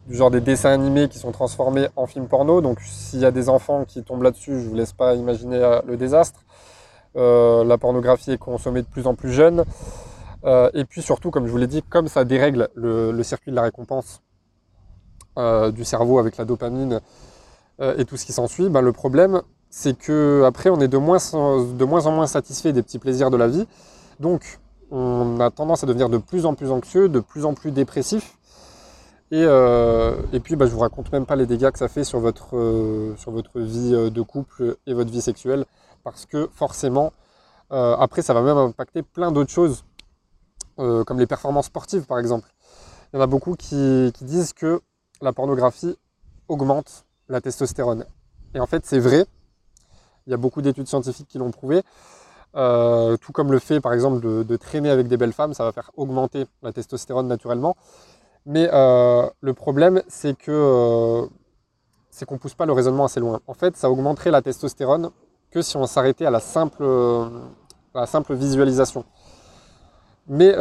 du 0.06 0.16
genre 0.16 0.30
des 0.30 0.40
dessins 0.40 0.70
animés 0.70 1.08
qui 1.08 1.18
sont 1.18 1.32
transformés 1.32 1.88
en 1.96 2.06
films 2.06 2.28
porno. 2.28 2.60
Donc 2.60 2.80
s'il 2.80 3.20
y 3.20 3.24
a 3.24 3.30
des 3.30 3.48
enfants 3.48 3.84
qui 3.84 4.02
tombent 4.02 4.22
là-dessus, 4.22 4.58
je 4.58 4.64
ne 4.64 4.68
vous 4.68 4.74
laisse 4.74 4.92
pas 4.92 5.14
imaginer 5.14 5.80
le 5.86 5.96
désastre. 5.96 6.40
la 7.14 7.78
pornographie 7.78 8.32
est 8.32 8.38
consommée 8.38 8.82
de 8.82 8.86
plus 8.86 9.06
en 9.06 9.14
plus 9.14 9.32
jeune. 9.32 9.64
et 10.44 10.84
puis 10.88 11.02
surtout, 11.02 11.30
comme 11.30 11.46
je 11.46 11.52
vous 11.52 11.58
l'ai 11.58 11.66
dit, 11.66 11.82
comme 11.82 12.08
ça 12.08 12.24
dérègle 12.24 12.68
le, 12.74 13.22
circuit 13.22 13.52
de 13.52 13.56
la 13.56 13.62
récompense 13.62 14.22
du 15.36 15.84
cerveau 15.84 16.18
avec 16.18 16.36
la 16.36 16.44
dopamine 16.44 17.00
et 17.80 18.04
tout 18.04 18.16
ce 18.16 18.26
qui 18.26 18.32
s'ensuit, 18.32 18.68
ben, 18.68 18.80
le 18.80 18.92
problème 18.92 19.42
c'est 19.72 19.96
que 19.96 20.44
après 20.46 20.68
on 20.68 20.80
est 20.80 20.88
de 20.88 20.98
moins 20.98 21.34
en 21.34 22.12
moins 22.12 22.26
satisfait 22.26 22.72
des 22.72 22.82
petits 22.82 22.98
plaisirs 22.98 23.30
de 23.30 23.38
la 23.38 23.48
vie. 23.48 23.66
Donc 24.20 24.60
on 24.90 25.40
a 25.40 25.50
tendance 25.50 25.82
à 25.82 25.86
devenir 25.86 26.10
de 26.10 26.18
plus 26.18 26.44
en 26.44 26.54
plus 26.54 26.70
anxieux, 26.70 27.08
de 27.08 27.20
plus 27.20 27.46
en 27.46 27.54
plus 27.54 27.72
dépressif. 27.72 28.36
Et, 29.32 29.44
euh, 29.46 30.14
puis 30.44 30.56
bah, 30.56 30.66
je 30.66 30.72
vous 30.72 30.80
raconte 30.80 31.10
même 31.10 31.24
pas 31.24 31.36
les 31.36 31.46
dégâts 31.46 31.70
que 31.70 31.78
ça 31.78 31.88
fait 31.88 32.04
sur 32.04 32.20
votre, 32.20 32.54
euh, 32.54 33.16
sur 33.16 33.30
votre 33.30 33.60
vie 33.60 33.94
euh, 33.94 34.10
de 34.10 34.20
couple 34.20 34.76
et 34.86 34.92
votre 34.92 35.10
vie 35.10 35.22
sexuelle. 35.22 35.64
Parce 36.04 36.26
que 36.26 36.50
forcément, 36.52 37.12
après 37.70 38.20
ça 38.20 38.34
va 38.34 38.42
même 38.42 38.58
impacter 38.58 39.02
plein 39.02 39.32
d'autres 39.32 39.52
choses, 39.52 39.84
comme 40.76 41.18
les 41.18 41.28
performances 41.28 41.66
sportives 41.66 42.06
par 42.06 42.18
exemple. 42.18 42.48
Il 43.12 43.16
y 43.16 43.18
en 43.20 43.22
a 43.22 43.26
beaucoup 43.28 43.54
qui 43.54 44.12
disent 44.20 44.52
que 44.52 44.82
la 45.22 45.32
pornographie 45.32 45.96
augmente 46.48 47.06
la 47.28 47.40
testostérone. 47.40 48.04
Et 48.54 48.60
en 48.60 48.66
fait 48.66 48.84
c'est 48.84 48.98
vrai, 48.98 49.26
il 50.26 50.30
y 50.30 50.34
a 50.34 50.36
beaucoup 50.36 50.60
d'études 50.60 50.88
scientifiques 50.88 51.28
qui 51.28 51.38
l'ont 51.38 51.52
prouvé. 51.52 51.82
Tout 52.52 53.32
comme 53.32 53.52
le 53.52 53.60
fait 53.60 53.80
par 53.80 53.92
exemple 53.92 54.44
de, 54.44 54.56
traîner 54.56 54.90
avec 54.90 55.06
des 55.06 55.16
belles 55.16 55.32
femmes, 55.32 55.54
ça 55.54 55.62
va 55.62 55.70
faire 55.70 55.92
augmenter 55.96 56.46
la 56.62 56.72
testostérone 56.72 57.28
naturellement. 57.28 57.76
Mais 58.46 58.68
euh, 58.72 59.28
le 59.40 59.54
problème, 59.54 60.02
c'est 60.08 60.36
que 60.36 60.50
euh, 60.50 61.26
c'est 62.10 62.24
qu'on 62.26 62.38
pousse 62.38 62.54
pas 62.54 62.66
le 62.66 62.72
raisonnement 62.72 63.04
assez 63.04 63.20
loin. 63.20 63.40
En 63.46 63.54
fait, 63.54 63.76
ça 63.76 63.90
augmenterait 63.90 64.30
la 64.30 64.42
testostérone 64.42 65.10
que 65.50 65.62
si 65.62 65.76
on 65.76 65.86
s'arrêtait 65.86 66.26
à 66.26 66.30
la 66.30 66.40
simple, 66.40 66.84
simple 68.06 68.34
visualisation. 68.34 69.04
Mais 70.28 70.54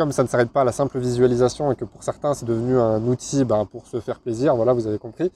comme 0.00 0.12
ça 0.12 0.22
ne 0.22 0.28
s'arrête 0.28 0.50
pas 0.50 0.62
à 0.62 0.64
la 0.64 0.72
simple 0.72 0.98
visualisation 0.98 1.70
et 1.72 1.76
que 1.76 1.84
pour 1.84 2.02
certains 2.02 2.32
c'est 2.32 2.46
devenu 2.46 2.78
un 2.78 3.06
outil 3.06 3.44
ben, 3.44 3.66
pour 3.66 3.86
se 3.86 4.00
faire 4.00 4.18
plaisir, 4.18 4.56
voilà, 4.56 4.72
vous 4.72 4.86
avez 4.86 4.98
compris, 4.98 5.30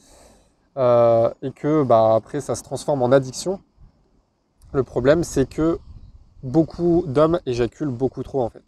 euh, 0.79 1.29
et 1.43 1.51
que 1.51 1.83
bah, 1.83 2.15
après 2.15 2.41
ça 2.41 2.55
se 2.55 2.63
transforme 2.63 3.03
en 3.03 3.13
addiction. 3.13 3.61
Le 4.73 4.83
problème 4.83 5.23
c'est 5.23 5.47
que 5.47 5.79
beaucoup 6.43 7.05
d'hommes 7.07 7.41
éjaculent 7.45 7.91
beaucoup 7.91 8.23
trop 8.23 8.41
en 8.41 8.49
fait. 8.49 8.65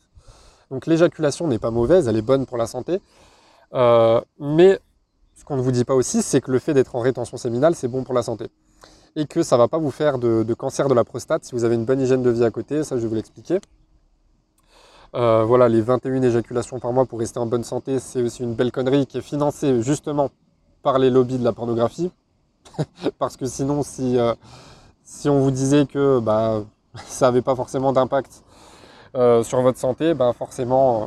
Donc 0.71 0.87
l'éjaculation 0.87 1.47
n'est 1.47 1.59
pas 1.59 1.71
mauvaise, 1.71 2.09
elle 2.09 2.17
est 2.17 2.23
bonne 2.23 2.47
pour 2.47 2.57
la 2.57 2.67
santé. 2.67 3.01
Euh, 3.75 4.21
mais 4.39 4.81
ce 5.35 5.45
qu'on 5.45 5.57
ne 5.57 5.63
vous 5.63 5.73
dit 5.73 5.85
pas 5.85 5.95
aussi, 5.95 6.23
c'est 6.23 6.41
que 6.41 6.51
le 6.51 6.59
fait 6.59 6.75
d'être 6.75 6.97
en 6.97 7.01
rétention 7.01 7.37
séminale, 7.37 7.75
c'est 7.75 7.89
bon 7.89 8.05
pour 8.05 8.15
la 8.15 8.23
santé. 8.23 8.49
Et 9.15 9.27
que 9.27 9.43
ça 9.43 9.57
ne 9.57 9.61
va 9.61 9.69
pas 9.69 9.79
vous 9.79 9.91
faire 9.91 10.19
de, 10.19 10.55
cancer 10.55 10.89
de 10.89 10.95
la 10.95 11.05
prostate 11.05 11.45
si 11.45 11.53
vous 11.55 11.65
avez 11.65 11.75
une 11.75 11.85
bonne 11.85 12.01
hygiène 12.01 12.23
de 12.23 12.31
vie 12.31 12.45
à 12.45 12.51
côté, 12.51 12.85
ça 12.85 12.97
je 12.97 13.03
vais 13.03 13.09
vous 13.09 13.15
l'expliquer. 13.15 13.61
Euh, 15.15 15.45
voilà, 15.45 15.69
les 15.69 15.81
21 15.81 16.21
éjaculations 16.23 16.79
par 16.79 16.93
mois 16.93 17.07
pour 17.07 17.21
rester 17.21 17.39
en 17.39 17.47
bonne 17.47 17.65
santé, 17.65 17.99
c'est 17.99 18.23
aussi 18.23 18.43
une 18.43 18.55
belle 18.55 18.73
connerie 18.73 19.07
qui 19.07 19.19
est 19.19 19.23
financée 19.23 19.81
justement 19.83 20.31
par 20.83 20.99
les 20.99 21.11
lobbies 21.11 21.39
de 21.39 21.45
la 21.45 21.53
pornographie. 21.53 22.11
Parce 23.19 23.37
que 23.37 23.47
sinon, 23.47 23.83
si, 23.83 24.19
euh, 24.19 24.35
si 25.05 25.29
on 25.29 25.41
vous 25.41 25.51
disait 25.51 25.87
que 25.87 26.19
bah, 26.19 26.65
ça 27.07 27.27
n'avait 27.27 27.43
pas 27.43 27.55
forcément 27.55 27.93
d'impact 27.93 28.43
euh, 29.17 29.43
sur 29.43 29.63
votre 29.63 29.79
santé, 29.79 30.15
ben 30.15 30.33
forcément, 30.33 31.03
euh, 31.03 31.07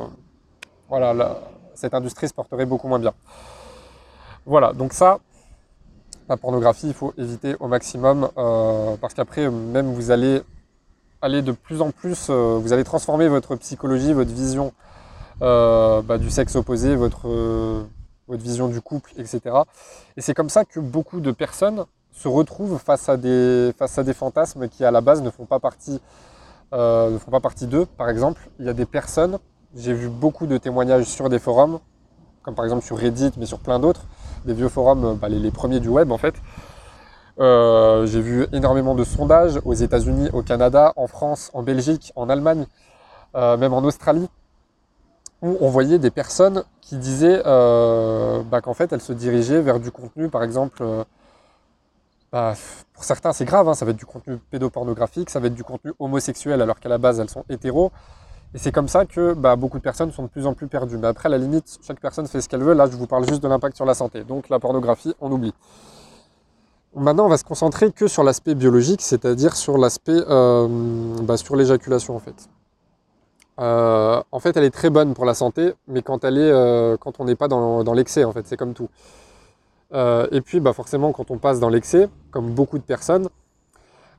voilà, 0.88 1.38
cette 1.74 1.94
industrie 1.94 2.28
se 2.28 2.34
porterait 2.34 2.66
beaucoup 2.66 2.88
moins 2.88 2.98
bien. 2.98 3.14
Voilà, 4.46 4.72
donc 4.72 4.92
ça, 4.92 5.20
la 6.28 6.36
pornographie, 6.36 6.88
il 6.88 6.94
faut 6.94 7.14
éviter 7.16 7.54
au 7.60 7.68
maximum 7.68 8.28
parce 9.00 9.14
qu'après, 9.14 9.48
même 9.48 9.92
vous 9.92 10.10
allez 10.10 10.42
aller 11.22 11.42
de 11.42 11.52
plus 11.52 11.82
en 11.82 11.90
plus, 11.90 12.30
vous 12.30 12.72
allez 12.72 12.84
transformer 12.84 13.28
votre 13.28 13.54
psychologie, 13.56 14.12
votre 14.12 14.32
vision 14.32 14.72
bah, 15.40 16.18
du 16.18 16.30
sexe 16.30 16.56
opposé, 16.56 16.96
votre 16.96 17.28
vision 18.28 18.68
du 18.68 18.80
couple, 18.80 19.12
etc. 19.18 19.40
Et 20.16 20.20
c'est 20.20 20.34
comme 20.34 20.50
ça 20.50 20.64
que 20.64 20.80
beaucoup 20.80 21.20
de 21.20 21.30
personnes 21.32 21.84
se 22.12 22.28
retrouvent 22.28 22.78
face 22.78 23.08
à 23.08 23.16
des 23.16 24.14
fantasmes 24.14 24.68
qui 24.68 24.84
à 24.84 24.90
la 24.90 25.00
base 25.00 25.22
ne 25.22 25.30
font 25.30 25.46
pas 25.46 25.58
partie, 25.58 26.00
euh, 26.72 27.10
ne 27.10 27.18
font 27.18 27.30
pas 27.30 27.40
partie 27.40 27.66
d'eux. 27.66 27.86
Par 27.86 28.08
exemple, 28.08 28.48
il 28.58 28.66
y 28.66 28.68
a 28.68 28.74
des 28.74 28.86
personnes 28.86 29.38
j'ai 29.76 29.92
vu 29.92 30.08
beaucoup 30.08 30.46
de 30.46 30.58
témoignages 30.58 31.04
sur 31.04 31.28
des 31.28 31.38
forums, 31.38 31.78
comme 32.42 32.54
par 32.54 32.64
exemple 32.64 32.84
sur 32.84 32.98
Reddit, 32.98 33.32
mais 33.36 33.46
sur 33.46 33.60
plein 33.60 33.78
d'autres, 33.78 34.02
des 34.44 34.54
vieux 34.54 34.68
forums, 34.68 35.16
bah, 35.16 35.28
les, 35.28 35.50
premiers 35.50 35.80
du 35.80 35.88
web 35.88 36.10
en 36.10 36.18
fait. 36.18 36.34
Euh, 37.38 38.04
j'ai 38.06 38.20
vu 38.20 38.46
énormément 38.52 38.94
de 38.94 39.04
sondages 39.04 39.60
aux 39.64 39.74
États-Unis, 39.74 40.28
au 40.32 40.42
Canada, 40.42 40.92
en 40.96 41.06
France, 41.06 41.50
en 41.54 41.62
Belgique, 41.62 42.12
en 42.16 42.28
Allemagne, 42.28 42.66
euh, 43.36 43.56
même 43.56 43.72
en 43.72 43.82
Australie, 43.82 44.28
où 45.40 45.56
on 45.60 45.68
voyait 45.68 45.98
des 45.98 46.10
personnes 46.10 46.64
qui 46.80 46.96
disaient 46.96 47.42
euh, 47.46 48.42
bah, 48.42 48.60
qu'en 48.60 48.74
fait 48.74 48.92
elles 48.92 49.00
se 49.00 49.12
dirigeaient 49.12 49.60
vers 49.60 49.78
du 49.78 49.90
contenu, 49.90 50.28
par 50.28 50.42
exemple, 50.42 50.82
bah, 52.32 52.54
pour 52.92 53.04
certains 53.04 53.32
c'est 53.32 53.44
grave, 53.44 53.68
hein, 53.68 53.74
ça 53.74 53.84
va 53.84 53.92
être 53.92 53.96
du 53.96 54.06
contenu 54.06 54.38
pédopornographique, 54.50 55.30
ça 55.30 55.40
va 55.40 55.48
être 55.48 55.54
du 55.54 55.64
contenu 55.64 55.92
homosexuel 55.98 56.60
alors 56.62 56.78
qu'à 56.80 56.88
la 56.88 56.98
base 56.98 57.20
elles 57.20 57.30
sont 57.30 57.44
hétéros. 57.48 57.92
Et 58.54 58.58
c'est 58.58 58.72
comme 58.72 58.88
ça 58.88 59.06
que 59.06 59.32
bah, 59.32 59.54
beaucoup 59.56 59.78
de 59.78 59.82
personnes 59.82 60.10
sont 60.10 60.24
de 60.24 60.28
plus 60.28 60.46
en 60.46 60.54
plus 60.54 60.66
perdues. 60.66 60.98
Mais 60.98 61.06
après, 61.06 61.28
à 61.28 61.30
la 61.30 61.38
limite, 61.38 61.78
chaque 61.82 62.00
personne 62.00 62.26
fait 62.26 62.40
ce 62.40 62.48
qu'elle 62.48 62.64
veut. 62.64 62.74
Là, 62.74 62.86
je 62.90 62.96
vous 62.96 63.06
parle 63.06 63.24
juste 63.28 63.40
de 63.42 63.46
l'impact 63.46 63.76
sur 63.76 63.84
la 63.84 63.94
santé. 63.94 64.24
Donc 64.24 64.48
la 64.48 64.58
pornographie, 64.58 65.14
on 65.20 65.30
oublie. 65.30 65.54
Maintenant, 66.96 67.26
on 67.26 67.28
va 67.28 67.36
se 67.36 67.44
concentrer 67.44 67.92
que 67.92 68.08
sur 68.08 68.24
l'aspect 68.24 68.56
biologique, 68.56 69.00
c'est-à-dire 69.02 69.54
sur 69.54 69.78
l'aspect, 69.78 70.20
euh, 70.28 70.66
bah, 71.22 71.36
sur 71.36 71.54
l'éjaculation 71.54 72.16
en 72.16 72.18
fait. 72.18 72.48
Euh, 73.60 74.20
en 74.32 74.40
fait, 74.40 74.56
elle 74.56 74.64
est 74.64 74.70
très 74.70 74.90
bonne 74.90 75.14
pour 75.14 75.24
la 75.24 75.34
santé, 75.34 75.74
mais 75.86 76.02
quand 76.02 76.24
elle 76.24 76.38
est, 76.38 76.50
euh, 76.50 76.96
quand 76.96 77.20
on 77.20 77.26
n'est 77.26 77.36
pas 77.36 77.46
dans, 77.46 77.94
l'excès, 77.94 78.24
en 78.24 78.32
fait, 78.32 78.46
c'est 78.46 78.56
comme 78.56 78.74
tout. 78.74 78.88
Et 79.92 80.40
puis, 80.40 80.60
bah, 80.60 80.72
forcément, 80.72 81.12
quand 81.12 81.30
on 81.30 81.38
passe 81.38 81.60
dans 81.60 81.68
l'excès, 81.68 82.08
comme 82.30 82.52
beaucoup 82.52 82.78
de 82.78 82.84
personnes, 82.84 83.28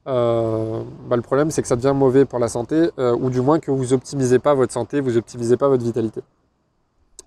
bah, 0.06 1.16
le 1.16 1.22
problème, 1.22 1.52
c'est 1.52 1.62
que 1.62 1.68
ça 1.68 1.76
devient 1.76 1.94
mauvais 1.96 2.26
pour 2.26 2.40
la 2.40 2.48
santé, 2.48 2.90
ou 2.98 3.30
du 3.30 3.42
moins 3.42 3.60
que 3.60 3.72
vous 3.72 3.94
optimisez 3.94 4.40
pas 4.40 4.54
votre 4.54 4.74
santé, 4.74 5.02
vous 5.02 5.18
optimisez 5.18 5.58
pas 5.58 5.70
votre 5.70 5.84
vitalité. 5.84 6.22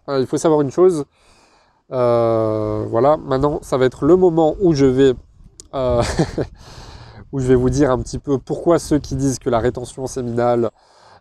il 0.08 0.26
faut 0.26 0.38
savoir 0.38 0.60
une 0.60 0.70
chose. 0.70 1.04
voilà, 1.88 3.16
maintenant, 3.16 3.60
ça 3.62 3.76
va 3.78 3.86
être 3.86 4.04
le 4.04 4.16
moment 4.16 4.56
où 4.60 4.74
je 4.74 4.86
vais 4.86 5.14
euh, 5.74 6.02
où 7.32 7.40
je 7.40 7.46
vais 7.46 7.56
vous 7.56 7.70
dire 7.70 7.90
un 7.90 7.98
petit 7.98 8.20
peu 8.20 8.38
pourquoi 8.38 8.78
ceux 8.78 9.00
qui 9.00 9.16
disent 9.16 9.40
que 9.40 9.50
la 9.50 9.58
rétention 9.58 10.06
séminale, 10.06 10.70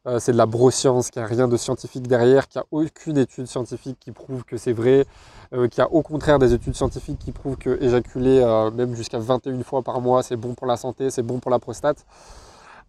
euh, 0.07 0.19
c'est 0.19 0.31
de 0.31 0.37
la 0.37 0.45
broscience, 0.45 1.09
qu'il 1.09 1.21
n'y 1.21 1.25
a 1.25 1.29
rien 1.29 1.47
de 1.47 1.57
scientifique 1.57 2.07
derrière, 2.07 2.47
qu'il 2.47 2.59
n'y 2.59 2.63
a 2.63 2.67
aucune 2.71 3.17
étude 3.17 3.45
scientifique 3.47 3.97
qui 3.99 4.11
prouve 4.11 4.43
que 4.43 4.57
c'est 4.57 4.73
vrai, 4.73 5.05
euh, 5.53 5.67
qu'il 5.67 5.79
y 5.79 5.81
a 5.81 5.91
au 5.91 6.01
contraire 6.01 6.39
des 6.39 6.53
études 6.53 6.75
scientifiques 6.75 7.19
qui 7.19 7.31
prouvent 7.31 7.57
que 7.57 7.81
éjaculer 7.81 8.43
même 8.73 8.95
jusqu'à 8.95 9.19
21 9.19 9.63
fois 9.63 9.81
par 9.81 10.01
mois, 10.01 10.23
c'est 10.23 10.35
bon 10.35 10.53
pour 10.53 10.67
la 10.67 10.77
santé, 10.77 11.09
c'est 11.09 11.23
bon 11.23 11.39
pour 11.39 11.51
la 11.51 11.59
prostate. 11.59 12.05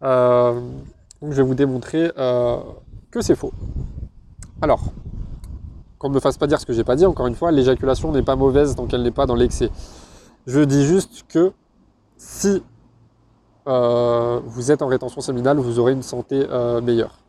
donc 0.01 1.31
je 1.31 1.35
vais 1.35 1.43
vous 1.43 1.55
démontrer 1.55 2.11
que 3.11 3.21
c'est 3.21 3.35
faux. 3.35 3.53
Alors, 4.61 4.81
qu'on 5.97 6.09
ne 6.09 6.15
me 6.15 6.19
fasse 6.19 6.37
pas 6.37 6.47
dire 6.47 6.59
ce 6.59 6.65
que 6.65 6.73
j'ai 6.73 6.83
pas 6.83 6.95
dit, 6.95 7.05
encore 7.05 7.27
une 7.27 7.35
fois, 7.35 7.51
l'éjaculation 7.51 8.11
n'est 8.11 8.23
pas 8.23 8.35
mauvaise 8.35 8.75
tant 8.75 8.85
qu'elle 8.85 9.03
n'est 9.03 9.11
pas 9.11 9.25
dans 9.25 9.35
l'excès. 9.35 9.69
Je 10.47 10.61
dis 10.61 10.85
juste 10.85 11.25
que 11.27 11.51
si 12.17 12.47
euh, 12.47 12.59
vous 13.65 14.71
êtes 14.71 14.81
en 14.81 14.87
rétention 14.87 15.21
séminale, 15.21 15.57
vous 15.57 15.79
aurez 15.79 15.93
une 15.93 16.03
santé 16.03 16.45
euh, 16.49 16.81
meilleure. 16.81 17.19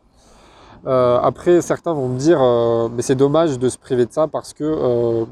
Euh, 0.86 1.18
après, 1.20 1.60
certains 1.62 1.92
vont 1.92 2.08
me 2.08 2.18
dire, 2.18 2.40
mais 2.90 3.02
c'est 3.02 3.14
dommage 3.14 3.58
de 3.58 3.68
se 3.68 3.78
priver 3.78 4.06
de 4.06 4.12
ça 4.12 4.28
parce 4.28 4.52
que 4.52 5.26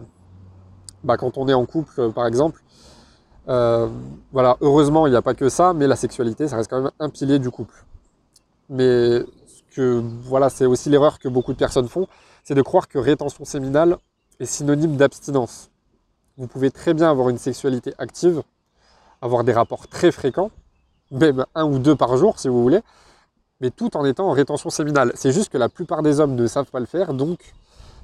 bah, 1.05 1.17
quand 1.17 1.37
on 1.39 1.49
est 1.49 1.55
en 1.55 1.67
couple, 1.67 2.11
par 2.13 2.27
exemple, 2.27 2.63
voilà, 3.47 4.57
heureusement, 4.61 5.07
il 5.07 5.11
n'y 5.11 5.17
a 5.17 5.23
pas 5.23 5.35
que 5.35 5.49
ça, 5.49 5.73
mais 5.75 5.87
la 5.87 5.97
sexualité, 5.97 6.49
ça 6.49 6.57
reste 6.57 6.71
quand 6.71 6.81
même 6.81 6.91
un 6.99 7.09
pilier 7.09 7.39
du 7.39 7.51
couple. 7.51 7.85
Mais 8.71 9.23
que, 9.77 10.03
voilà, 10.23 10.49
c'est 10.49 10.67
aussi 10.67 10.89
l'erreur 10.89 11.19
que 11.19 11.29
beaucoup 11.29 11.53
de 11.53 11.59
personnes 11.59 11.89
font, 11.89 12.07
c'est 12.43 12.55
de 12.55 12.63
croire 12.63 12.89
que 12.89 12.99
rétention 12.99 13.45
séminale 13.45 13.99
est 14.41 14.47
synonyme 14.47 14.97
d'abstinence 14.97 15.71
vous 16.37 16.47
pouvez 16.49 16.71
très 16.71 16.95
bien 16.95 17.11
avoir 17.11 17.29
une 17.29 17.39
sexualité 17.39 17.95
active, 17.99 18.43
avoir 19.23 19.45
des 19.45 19.53
rapports 19.53 19.87
très 19.89 20.11
fréquents, 20.11 20.51
même 21.11 21.45
un 21.55 21.65
ou 21.65 21.79
deux 21.79 21.97
par 21.97 22.17
jour 22.17 22.39
si 22.39 22.49
vous 22.49 22.63
voulez, 22.63 22.81
mais 23.61 23.71
tout 23.71 23.97
en 23.97 24.05
étant 24.05 24.29
en 24.29 24.33
rétention 24.33 24.71
séminale. 24.71 25.13
C'est 25.15 25.33
juste 25.33 25.51
que 25.51 25.59
la 25.59 25.69
plupart 25.69 26.03
des 26.03 26.21
hommes 26.21 26.35
ne 26.35 26.47
savent 26.47 26.71
pas 26.71 26.81
le 26.81 26.87
faire, 26.87 27.15
donc 27.15 27.39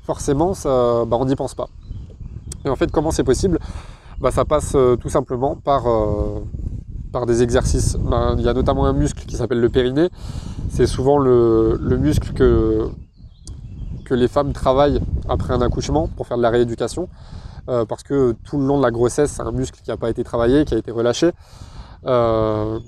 forcément 0.05 0.55
ça, 0.55 1.05
bah, 1.07 1.17
on 1.19 1.25
n'y 1.25 1.37
pense 1.37 1.55
pas. 1.55 1.69
Et 2.65 2.69
en 2.69 2.77
fait, 2.77 2.91
comment 2.91 3.11
c'est 3.11 3.25
possible? 3.25 3.59
Bah, 4.21 4.31
Ça 4.31 4.45
passe 4.45 4.73
euh, 4.75 4.97
tout 4.97 5.09
simplement 5.09 5.57
par, 5.57 5.87
euh, 5.89 6.41
des 7.27 7.43
exercices. 7.43 7.97
Bah, 7.97 8.35
il 8.37 8.45
y 8.45 8.49
a 8.49 8.55
notamment 8.55 8.87
un 8.87 8.93
muscle 8.93 9.25
qui 9.25 9.37
s'appelle 9.37 9.61
le 9.61 9.69
périnée. 9.69 10.09
C'est 10.69 10.87
souvent 10.87 11.19
le, 11.19 11.79
le 11.81 11.97
muscle 11.97 12.33
que, 12.33 12.89
que 14.05 14.15
les 14.15 14.29
femmes 14.29 14.53
travaillent 14.53 15.01
après 15.29 15.55
un 15.55 15.63
accouchement 15.63 16.09
pour 16.09 16.27
faire 16.27 16.37
de 16.37 16.43
la 16.43 16.51
rééducation. 16.51 17.09
Euh, 17.69 17.85
parce 17.85 18.03
que 18.03 18.35
tout 18.45 18.59
le 18.59 18.67
long 18.67 18.79
de 18.79 18.83
la 18.83 18.91
grossesse, 18.91 19.33
c'est 19.33 19.43
un 19.43 19.53
muscle 19.53 19.81
qui 19.83 19.91
n'a 19.91 19.97
pas 19.97 20.11
été 20.11 20.25
travaillé, 20.25 20.65
qui 20.65 20.75
a 20.75 20.79
été 20.79 20.91
relâché. 20.91 21.31
Euh, 22.07 22.79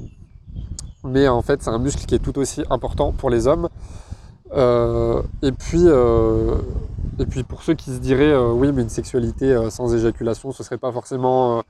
mais 1.04 1.28
en 1.28 1.42
fait, 1.42 1.62
c'est 1.62 1.70
un 1.70 1.78
muscle 1.78 2.04
qui 2.06 2.14
est 2.14 2.18
tout 2.18 2.38
aussi 2.38 2.62
important 2.70 3.12
pour 3.12 3.30
les 3.30 3.46
hommes. 3.46 3.68
Euh, 4.52 5.22
et, 5.42 5.52
puis, 5.52 5.86
et 5.86 7.26
puis, 7.26 7.42
pour 7.42 7.62
ceux 7.62 7.74
qui 7.74 7.90
se 7.90 7.98
diraient, 7.98 8.36
oui, 8.36 8.70
mais 8.72 8.82
une 8.82 8.88
sexualité 8.88 9.70
sans 9.70 9.94
éjaculation, 9.94 10.52
ce 10.52 10.62
serait 10.62 10.78
pas 10.78 10.92
forcément. 10.92 11.62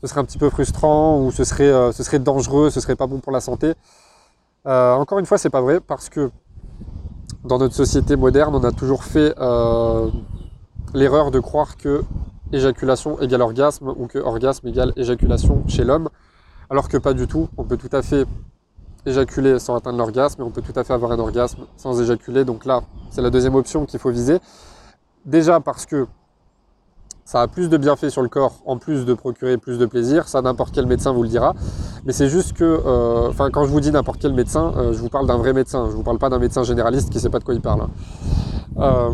ce 0.00 0.06
serait 0.06 0.20
un 0.20 0.24
petit 0.24 0.38
peu 0.38 0.50
frustrant 0.50 1.20
ou 1.20 1.30
ce 1.30 1.44
serait, 1.44 1.92
ce 1.92 2.02
serait 2.02 2.18
dangereux, 2.18 2.70
ce 2.70 2.80
serait 2.80 2.96
pas 2.96 3.06
bon 3.06 3.18
pour 3.18 3.32
la 3.32 3.40
santé. 3.40 3.74
encore 4.64 5.18
une 5.18 5.26
fois, 5.26 5.38
c'est 5.38 5.50
pas 5.50 5.60
vrai 5.60 5.80
parce 5.80 6.08
que 6.08 6.30
dans 7.44 7.58
notre 7.58 7.74
société 7.74 8.16
moderne, 8.16 8.54
on 8.54 8.64
a 8.64 8.72
toujours 8.72 9.04
fait 9.04 9.34
l'erreur 10.94 11.30
de 11.30 11.40
croire 11.40 11.76
que 11.76 12.02
éjaculation 12.52 13.20
égale 13.20 13.42
orgasme 13.42 13.92
ou 13.96 14.06
que 14.06 14.18
orgasme 14.18 14.68
égale 14.68 14.92
éjaculation 14.96 15.64
chez 15.68 15.84
l'homme, 15.84 16.08
alors 16.70 16.88
que 16.88 16.96
pas 16.96 17.14
du 17.14 17.26
tout. 17.26 17.48
On 17.56 17.64
peut 17.64 17.76
tout 17.76 17.94
à 17.94 18.02
fait 18.02 18.26
éjaculer 19.06 19.58
sans 19.58 19.76
atteindre 19.76 19.98
l'orgasme 19.98 20.42
et 20.42 20.44
on 20.44 20.50
peut 20.50 20.62
tout 20.62 20.78
à 20.78 20.84
fait 20.84 20.92
avoir 20.92 21.12
un 21.12 21.18
orgasme 21.18 21.62
sans 21.76 22.00
éjaculer. 22.00 22.44
Donc 22.44 22.64
là, 22.64 22.82
c'est 23.10 23.22
la 23.22 23.30
deuxième 23.30 23.54
option 23.54 23.86
qu'il 23.86 24.00
faut 24.00 24.10
viser. 24.10 24.40
Déjà 25.24 25.60
parce 25.60 25.86
que 25.86 26.06
ça 27.26 27.42
a 27.42 27.48
plus 27.48 27.68
de 27.68 27.76
bienfaits 27.76 28.08
sur 28.08 28.22
le 28.22 28.28
corps, 28.28 28.60
en 28.66 28.78
plus 28.78 29.04
de 29.04 29.12
procurer 29.12 29.58
plus 29.58 29.78
de 29.78 29.86
plaisir. 29.86 30.28
Ça, 30.28 30.42
n'importe 30.42 30.72
quel 30.72 30.86
médecin 30.86 31.12
vous 31.12 31.24
le 31.24 31.28
dira. 31.28 31.54
Mais 32.04 32.12
c'est 32.12 32.28
juste 32.28 32.52
que, 32.52 32.62
euh, 32.64 33.28
enfin, 33.28 33.50
quand 33.50 33.64
je 33.64 33.70
vous 33.70 33.80
dis 33.80 33.90
n'importe 33.90 34.20
quel 34.20 34.32
médecin, 34.32 34.72
euh, 34.76 34.92
je 34.92 34.98
vous 34.98 35.08
parle 35.08 35.26
d'un 35.26 35.36
vrai 35.36 35.52
médecin. 35.52 35.88
Je 35.90 35.96
vous 35.96 36.04
parle 36.04 36.18
pas 36.18 36.28
d'un 36.28 36.38
médecin 36.38 36.62
généraliste 36.62 37.10
qui 37.10 37.18
sait 37.18 37.28
pas 37.28 37.40
de 37.40 37.44
quoi 37.44 37.54
il 37.54 37.60
parle. 37.60 37.80
Hein. 37.82 37.90
Euh, 38.78 39.10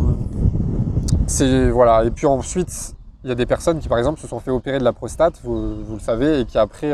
c'est 1.27 1.71
voilà. 1.71 2.05
Et 2.05 2.11
puis 2.11 2.27
ensuite, 2.27 2.95
il 3.25 3.31
y 3.31 3.33
a 3.33 3.35
des 3.35 3.47
personnes 3.47 3.79
qui, 3.79 3.89
par 3.89 3.97
exemple, 3.97 4.21
se 4.21 4.27
sont 4.27 4.41
fait 4.41 4.51
opérer 4.51 4.79
de 4.79 4.85
la 4.85 4.93
prostate, 4.93 5.41
vous, 5.43 5.95
le 5.95 5.99
savez, 5.99 6.41
et 6.41 6.45
qui 6.45 6.59
après 6.59 6.93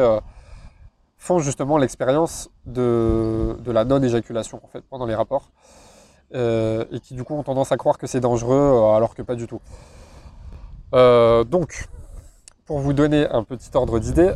font 1.18 1.40
justement 1.40 1.76
l'expérience 1.76 2.50
de, 2.64 3.56
la 3.66 3.84
non-éjaculation 3.84 4.60
en 4.64 4.68
fait 4.68 4.82
pendant 4.88 5.04
les 5.04 5.14
rapports, 5.14 5.50
euh, 6.34 6.84
et 6.92 7.00
qui 7.00 7.14
du 7.14 7.24
coup 7.24 7.34
ont 7.34 7.42
tendance 7.42 7.72
à 7.72 7.76
croire 7.76 7.98
que 7.98 8.06
c'est 8.06 8.20
dangereux 8.20 8.56
euh, 8.56 8.96
alors 8.96 9.14
que 9.14 9.22
pas 9.22 9.34
du 9.34 9.46
tout. 9.46 9.60
donc, 10.92 11.88
pour 12.64 12.78
vous 12.78 12.92
donner 12.92 13.28
un 13.30 13.44
petit 13.44 13.70
ordre 13.74 13.98
d'idée, 13.98 14.32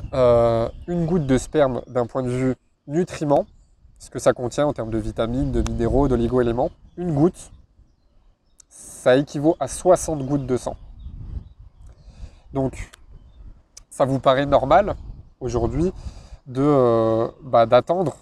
une 0.88 1.06
goutte 1.06 1.26
de 1.26 1.38
sperme 1.38 1.82
d'un 1.86 2.06
point 2.06 2.22
de 2.22 2.30
vue 2.30 2.56
nutriment, 2.86 3.46
ce 3.98 4.10
que 4.10 4.18
ça 4.18 4.32
contient 4.32 4.66
en 4.66 4.72
termes 4.72 4.90
de 4.90 4.98
vitamines, 4.98 5.52
de 5.52 5.62
minéraux, 5.62 6.08
d'oligo-éléments, 6.08 6.70
une 6.96 7.14
goutte, 7.14 7.52
ça 8.68 9.16
équivaut 9.16 9.56
à 9.60 9.68
60 9.68 10.26
gouttes 10.26 10.46
de 10.46 10.56
sang. 10.56 10.76
Donc, 12.52 12.90
ça 13.90 14.04
vous 14.04 14.18
paraît 14.18 14.46
normal 14.46 14.96
aujourd'hui 15.40 15.92
de 16.46 16.62
euh, 16.62 17.28
bah, 17.42 17.66
d'attendre, 17.66 18.16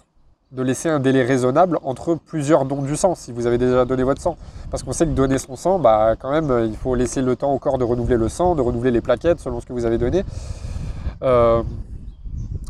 de 0.51 0.61
laisser 0.61 0.89
un 0.89 0.99
délai 0.99 1.23
raisonnable 1.23 1.79
entre 1.83 2.15
plusieurs 2.15 2.65
dons 2.65 2.81
du 2.81 2.95
sang, 2.95 3.15
si 3.15 3.31
vous 3.31 3.47
avez 3.47 3.57
déjà 3.57 3.85
donné 3.85 4.03
votre 4.03 4.21
sang. 4.21 4.37
Parce 4.69 4.83
qu'on 4.83 4.91
sait 4.93 5.05
que 5.05 5.11
donner 5.11 5.37
son 5.37 5.55
sang, 5.55 5.79
bah, 5.79 6.15
quand 6.19 6.31
même, 6.31 6.67
il 6.67 6.75
faut 6.75 6.95
laisser 6.95 7.21
le 7.21 7.35
temps 7.35 7.51
au 7.53 7.59
corps 7.59 7.77
de 7.77 7.83
renouveler 7.83 8.17
le 8.17 8.29
sang, 8.29 8.55
de 8.55 8.61
renouveler 8.61 8.91
les 8.91 9.01
plaquettes 9.01 9.39
selon 9.39 9.59
ce 9.59 9.65
que 9.65 9.73
vous 9.73 9.85
avez 9.85 9.97
donné. 9.97 10.23
Euh, 11.23 11.63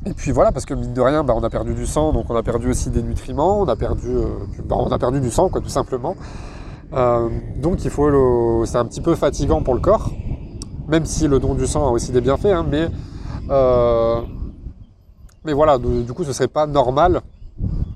et 0.05 0.13
puis 0.13 0.31
voilà, 0.31 0.51
parce 0.51 0.65
que 0.65 0.73
mine 0.73 0.93
de 0.93 1.01
rien, 1.01 1.23
bah, 1.23 1.33
on 1.35 1.43
a 1.43 1.49
perdu 1.49 1.73
du 1.73 1.85
sang, 1.85 2.11
donc 2.11 2.29
on 2.29 2.35
a 2.35 2.43
perdu 2.43 2.69
aussi 2.69 2.89
des 2.89 3.03
nutriments, 3.03 3.61
on 3.61 3.67
a 3.67 3.75
perdu, 3.75 4.09
euh, 4.09 4.25
on 4.69 4.91
a 4.91 4.97
perdu 4.97 5.19
du 5.19 5.31
sang, 5.31 5.49
tout 5.49 5.69
simplement. 5.69 6.15
donc 6.91 7.85
il 7.85 7.89
faut, 7.89 8.65
c'est 8.65 8.77
un 8.77 8.85
petit 8.85 9.01
peu 9.01 9.15
fatigant 9.15 9.61
pour 9.61 9.75
le 9.75 9.79
corps 9.79 10.09
même 10.91 11.05
si 11.05 11.27
le 11.27 11.39
don 11.39 11.55
du 11.55 11.65
sang 11.65 11.87
a 11.87 11.91
aussi 11.91 12.11
des 12.11 12.21
bienfaits, 12.21 12.47
hein, 12.47 12.65
mais, 12.69 12.89
euh, 13.49 14.21
mais 15.43 15.53
voilà, 15.53 15.77
du 15.77 16.13
coup 16.13 16.23
ce 16.23 16.33
serait 16.33 16.47
pas 16.47 16.67
normal 16.67 17.21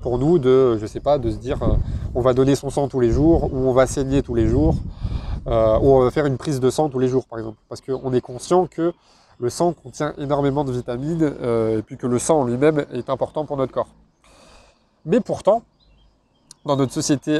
pour 0.02 0.18
nous 0.18 0.38
de, 0.38 0.78
je 0.78 0.86
sais 0.86 1.00
pas, 1.00 1.18
de 1.18 1.30
se 1.30 1.36
dire 1.36 1.62
euh, 1.62 1.76
on 2.14 2.20
va 2.20 2.34
donner 2.34 2.54
son 2.54 2.70
sang 2.70 2.88
tous 2.88 3.00
les 3.00 3.10
jours, 3.10 3.52
ou 3.52 3.68
on 3.68 3.72
va 3.72 3.86
saigner 3.86 4.22
tous 4.22 4.34
les 4.34 4.46
jours, 4.46 4.76
euh, 5.46 5.78
ou 5.78 5.94
on 5.94 6.00
va 6.00 6.10
faire 6.10 6.26
une 6.26 6.38
prise 6.38 6.60
de 6.60 6.70
sang 6.70 6.88
tous 6.88 6.98
les 6.98 7.08
jours 7.08 7.26
par 7.26 7.38
exemple, 7.38 7.58
parce 7.68 7.80
qu'on 7.80 8.12
est 8.12 8.20
conscient 8.20 8.66
que 8.66 8.92
le 9.38 9.50
sang 9.50 9.72
contient 9.72 10.14
énormément 10.18 10.64
de 10.64 10.72
vitamines, 10.72 11.34
et 11.76 11.82
puis 11.82 11.98
que 11.98 12.06
le 12.06 12.18
sang 12.18 12.40
en 12.40 12.44
lui-même 12.44 12.86
est 12.92 13.10
important 13.10 13.44
pour 13.44 13.58
notre 13.58 13.70
corps. 13.70 13.94
Mais 15.04 15.20
pourtant, 15.20 15.62
dans 16.64 16.74
notre 16.74 16.94
société 16.94 17.38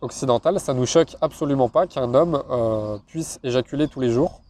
occidentale, 0.00 0.58
ça 0.60 0.74
nous 0.74 0.86
choque 0.86 1.16
absolument 1.20 1.68
pas 1.68 1.86
qu'un 1.86 2.14
homme 2.14 2.42
euh, 2.50 2.98
puisse 3.06 3.38
éjaculer 3.42 3.88
tous 3.88 4.00
les 4.00 4.10
jours, 4.10 4.40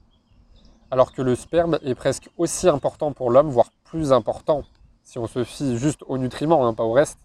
alors 0.91 1.13
que 1.13 1.23
le 1.23 1.35
sperme 1.35 1.79
est 1.83 1.95
presque 1.95 2.29
aussi 2.39 2.69
important 2.69 3.13
pour 3.13 3.31
l'homme, 3.31 3.49
voire 3.49 3.71
plus 3.91 4.13
important, 4.13 4.63
si 5.03 5.19
on 5.19 5.27
se 5.27 5.43
fie 5.43 5.77
juste 5.77 6.05
aux 6.07 6.17
nutriments, 6.17 6.67
hein, 6.67 6.75
pas 6.75 6.85
au 6.85 6.93
reste, 6.93 7.19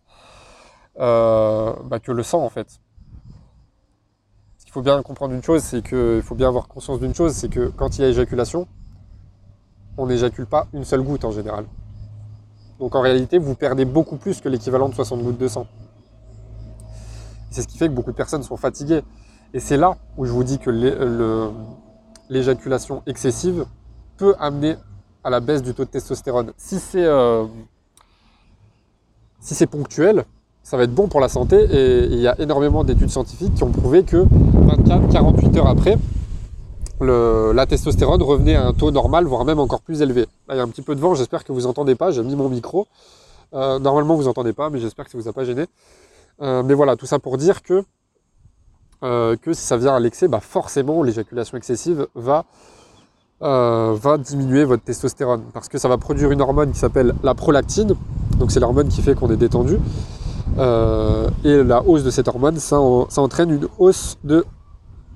euh, 1.00 1.74
bah, 1.86 2.00
que 2.00 2.12
le 2.12 2.24
sang 2.24 2.43
en 2.43 2.50
fait. 2.50 2.79
Il 4.65 4.72
faut 4.72 4.81
bien 4.81 5.01
comprendre 5.03 5.34
une 5.34 5.43
chose, 5.43 5.62
c'est 5.62 5.81
que 5.81 6.17
il 6.17 6.24
faut 6.24 6.36
bien 6.36 6.48
avoir 6.50 6.67
conscience 6.67 7.00
d'une 7.00 7.13
chose, 7.13 7.34
c'est 7.34 7.50
que 7.50 7.67
quand 7.67 7.98
il 7.98 8.01
y 8.01 8.05
a 8.05 8.07
éjaculation, 8.10 8.67
on 9.98 10.07
n'éjacule 10.07 10.48
pas 10.48 10.67
une 10.74 10.84
seule 10.84 11.01
goutte 11.01 11.24
en 11.24 11.31
général. 11.31 11.65
Donc 12.79 12.95
en 12.95 13.01
réalité, 13.01 13.38
vous 13.38 13.55
perdez 13.55 13.86
beaucoup 13.86 14.17
plus 14.17 14.41
que 14.41 14.50
l'équivalent 14.50 14.89
de 14.89 14.95
60 14.95 15.22
gouttes 15.22 15.38
de 15.38 15.48
sang. 15.48 15.67
C'est 17.51 17.62
ce 17.62 17.67
qui 17.67 17.77
fait 17.77 17.88
que 17.88 17.93
beaucoup 17.93 18.12
de 18.12 18.17
personnes 18.17 18.43
sont 18.43 18.57
fatiguées. 18.57 19.03
Et 19.53 19.62
c'est 19.62 19.77
là 19.77 19.95
où 20.17 20.25
je 20.25 20.31
vous 20.31 20.43
dis 20.43 20.60
que 20.60 20.72
l'éjaculation 22.29 23.03
excessive 23.05 23.65
peut 24.17 24.36
amener 24.39 24.75
à 25.25 25.29
la 25.32 25.39
baisse 25.41 25.63
du 25.63 25.74
taux 25.74 25.84
de 25.84 25.89
testostérone. 25.89 26.53
Si 26.55 26.79
c'est 26.79 27.03
euh, 27.03 27.46
si 29.41 29.65
ponctuel, 29.65 30.24
ça 30.63 30.77
va 30.77 30.84
être 30.84 30.94
bon 30.94 31.08
pour 31.08 31.20
la 31.20 31.27
santé 31.27 31.58
et 31.58 32.05
il 32.05 32.20
y 32.20 32.27
a 32.27 32.39
énormément 32.39 32.84
d'études 32.84 33.10
scientifiques 33.10 33.55
qui 33.55 33.63
ont 33.63 33.72
prouvé 33.72 34.03
que 34.03 34.17
24-48 34.17 35.58
heures 35.58 35.67
après, 35.67 35.98
la 37.01 37.65
testostérone 37.65 38.22
revenait 38.22 38.55
à 38.55 38.67
un 38.67 38.74
taux 38.74 38.91
normal, 38.91 39.25
voire 39.25 39.46
même 39.46 39.60
encore 39.60 39.82
plus 39.82 40.01
élevé. 40.01 40.22
Là, 40.48 40.55
il 40.55 40.58
y 40.58 40.60
a 40.60 40.63
un 40.63 40.70
petit 40.70 40.84
peu 40.84 40.96
de 40.96 41.01
vent, 41.01 41.15
j'espère 41.15 41.44
que 41.44 41.51
vous 41.51 41.62
n'entendez 41.62 41.96
pas, 41.96 42.12
j'ai 42.12 42.24
mis 42.24 42.36
mon 42.36 42.48
micro. 42.48 42.88
Euh, 43.53 43.79
normalement, 43.79 44.15
vous 44.15 44.24
n'entendez 44.24 44.53
pas, 44.53 44.70
mais 44.70 44.79
j'espère 44.79 45.05
que 45.05 45.12
ça 45.12 45.17
ne 45.17 45.24
vous 45.24 45.29
a 45.29 45.34
pas 45.34 45.44
gêné. 45.44 45.65
Euh, 46.41 46.63
mais 46.63 46.74
voilà, 46.74 46.96
tout 46.96 47.05
ça 47.05 47.20
pour 47.20 47.38
dire 47.38 47.63
que, 47.63 47.84
euh, 49.03 49.36
que 49.38 49.53
si 49.53 49.62
ça 49.62 49.77
vient 49.77 49.96
à 49.96 50.00
l'excès, 50.00 50.27
bah 50.27 50.39
forcément, 50.39 51.03
l'éjaculation 51.03 51.58
excessive 51.58 52.08
va, 52.15 52.46
va 53.42 54.18
diminuer 54.18 54.63
votre 54.65 54.84
testostérone. 54.84 55.44
Parce 55.54 55.70
que 55.70 55.77
ça 55.77 55.88
va 55.88 55.98
produire 55.98 56.32
une 56.32 56.42
hormone 56.42 56.72
qui 56.72 56.80
s'appelle 56.80 57.13
la 57.24 57.34
prolactine. 57.36 57.96
Donc 58.39 58.51
c'est 58.51 58.60
l'hormone 58.60 58.88
qui 58.88 59.01
fait 59.01 59.15
qu'on 59.15 59.30
est 59.32 59.38
détendu. 59.38 59.77
et 60.58 61.63
la 61.63 61.84
hausse 61.86 62.04
de 62.04 62.12
cette 62.12 62.27
hormone, 62.27 62.58
ça, 62.58 62.77
ça 63.10 63.22
entraîne 63.22 63.51
une 63.51 63.68
hausse 63.77 64.18
de 64.24 64.46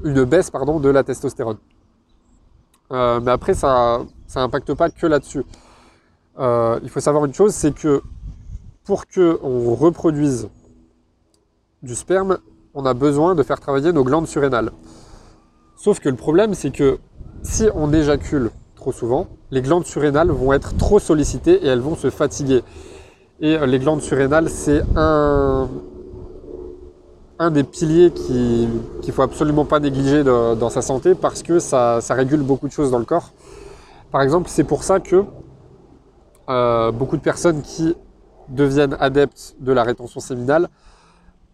une 0.04 0.24
baisse 0.24 0.50
pardon, 0.50 0.80
de 0.80 0.90
la 0.90 1.04
testostérone. 1.04 1.58
Euh, 2.92 3.20
mais 3.20 3.32
après, 3.32 3.54
ça 3.54 4.06
n'impacte 4.36 4.74
pas 4.74 4.90
que 4.90 5.06
là-dessus. 5.06 5.46
Euh, 6.40 6.80
il 6.84 6.90
faut 6.90 7.00
savoir 7.00 7.26
une 7.26 7.34
chose, 7.34 7.54
c'est 7.54 7.74
que 7.74 8.02
pour 8.84 9.06
qu'on 9.08 9.76
reproduise 9.76 10.50
du 11.84 11.96
sperme, 11.96 12.40
on 12.74 12.86
a 12.86 12.94
besoin 12.94 13.36
de 13.36 13.44
faire 13.44 13.60
travailler 13.60 13.92
nos 13.92 14.04
glandes 14.04 14.28
surrénales. 14.28 14.72
Sauf 15.76 16.00
que 16.00 16.10
le 16.10 16.16
problème, 16.16 16.54
c'est 16.54 16.72
que 16.72 17.00
si 17.44 17.68
on 17.74 17.94
éjacule 17.94 18.52
trop 18.76 18.92
souvent, 18.92 19.28
les 19.52 19.62
glandes 19.62 19.86
surrénales 19.86 20.32
vont 20.32 20.54
être 20.54 20.76
trop 20.78 21.00
sollicitées 21.00 21.64
et 21.64 21.68
elles 21.68 21.80
vont 21.80 21.96
se 21.96 22.10
fatiguer. 22.10 22.64
Et 23.42 23.56
euh, 23.56 23.66
les 23.66 23.80
glandes 23.80 24.02
surrénales, 24.02 24.50
c'est 24.50 24.82
un, 24.96 25.68
des 27.52 27.64
piliers 27.64 28.12
qu'il 28.12 28.70
ne 29.06 29.12
faut 29.12 29.22
absolument 29.22 29.66
pas 29.66 29.80
négliger 29.80 30.24
dans 30.24 30.70
sa 30.70 30.82
santé 30.82 31.16
parce 31.16 31.42
que 31.42 31.60
ça, 31.60 32.00
régule 32.10 32.42
beaucoup 32.42 32.68
de 32.68 32.74
choses 32.74 32.92
dans 32.92 33.00
le 33.00 33.06
corps. 33.06 33.32
Par 34.12 34.22
exemple, 34.22 34.50
c'est 34.50 34.66
pour 34.66 34.84
ça 34.84 35.00
que 35.00 35.24
euh, 36.50 36.92
beaucoup 36.92 37.16
de 37.16 37.22
personnes 37.22 37.62
qui 37.62 37.96
deviennent 38.50 38.98
adeptes 39.00 39.56
de 39.60 39.72
la 39.72 39.84
rétention 39.84 40.20
séminale 40.20 40.68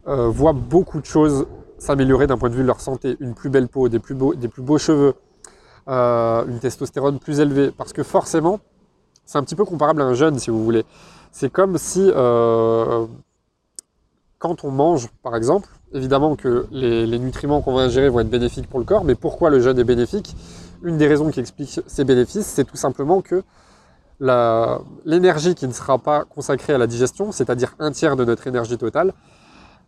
euh, 0.08 0.30
voient 0.30 0.54
beaucoup 0.54 1.02
de 1.02 1.06
choses 1.06 1.46
s'améliorer 1.78 2.26
d'un 2.26 2.38
point 2.38 2.50
de 2.50 2.56
vue 2.56 2.62
de 2.62 2.68
leur 2.68 2.80
santé. 2.80 3.18
Une 3.20 3.34
plus 3.36 3.50
belle 3.50 3.68
peau, 3.68 3.90
des 3.90 4.00
plus 4.00 4.16
beaux 4.16 4.78
cheveux, 4.78 5.14
euh, 5.88 6.46
une 6.46 6.60
testostérone 6.60 7.20
plus 7.20 7.40
élevée. 7.40 7.72
Parce 7.72 7.94
que 7.94 8.04
forcément, 8.04 8.60
c'est 9.26 9.38
un 9.38 9.44
petit 9.44 9.56
peu 9.56 9.66
comparable 9.66 10.02
à 10.02 10.06
un 10.06 10.14
jeune, 10.14 10.40
si 10.40 10.50
vous 10.50 10.64
voulez. 10.64 10.86
C'est 11.32 11.50
comme 11.50 11.78
si 11.78 12.12
quand 14.46 14.64
on 14.64 14.70
mange, 14.70 15.08
par 15.24 15.36
exemple, 15.36 15.70
évidemment 15.94 16.36
que 16.36 16.68
les, 16.72 17.18
nutriments 17.18 17.62
qu'on 17.62 17.74
va 17.74 17.82
ingérer 17.82 18.10
vont 18.10 18.20
être 18.20 18.30
bénéfiques 18.30 18.70
pour 18.70 18.80
le 18.80 18.86
corps, 18.86 19.04
mais 19.04 19.16
pourquoi 19.16 19.50
le 19.50 19.60
jeûne 19.60 19.80
est 19.80 19.84
bénéfique? 19.84 20.36
Une 20.84 20.98
des 20.98 21.08
raisons 21.08 21.32
qui 21.32 21.40
explique 21.40 21.82
ces 21.88 22.04
bénéfices, 22.04 22.46
c'est 22.46 22.66
tout 22.66 22.78
simplement 22.78 23.22
que 23.22 23.44
l'énergie 24.20 25.56
qui 25.56 25.68
ne 25.68 25.74
sera 25.74 25.98
pas 25.98 26.26
consacrée 26.26 26.74
à 26.74 26.78
la 26.78 26.88
digestion, 26.88 27.32
c'est-à-dire 27.32 27.76
un 27.80 27.92
tiers 27.92 28.16
de 28.16 28.24
notre 28.24 28.46
énergie 28.48 28.78
totale, 28.78 29.14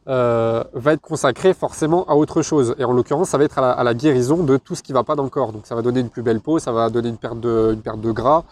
euh, 0.10 0.63
va 0.74 0.93
être 0.93 1.02
consacrée 1.02 1.54
forcément 1.54 2.06
à 2.06 2.15
autre 2.15 2.41
chose. 2.41 2.76
Et 2.78 2.86
en 2.86 2.93
l'occurrence, 2.93 3.30
ça 3.30 3.38
va 3.38 3.43
être 3.43 3.60
à 3.60 3.84
la, 3.84 3.93
guérison 3.93 4.43
de 4.43 4.56
tout 4.56 4.74
ce 4.74 4.82
qui 4.82 4.93
ne 4.93 4.98
va 4.98 5.04
pas 5.04 5.15
dans 5.15 5.24
le 5.24 5.30
corps. 5.30 5.52
Donc 5.52 5.65
ça 5.65 5.76
va 5.76 5.82
donner 5.82 6.00
une 6.00 6.10
plus 6.10 6.22
belle 6.22 6.39
peau, 6.39 6.60
ça 6.60 6.72
va 6.72 6.89
donner 6.89 7.10
une 7.10 7.17
perte 7.17 7.41
de, 7.41 7.78
perte 7.84 8.00
de 8.00 8.12
gras, 8.12 8.46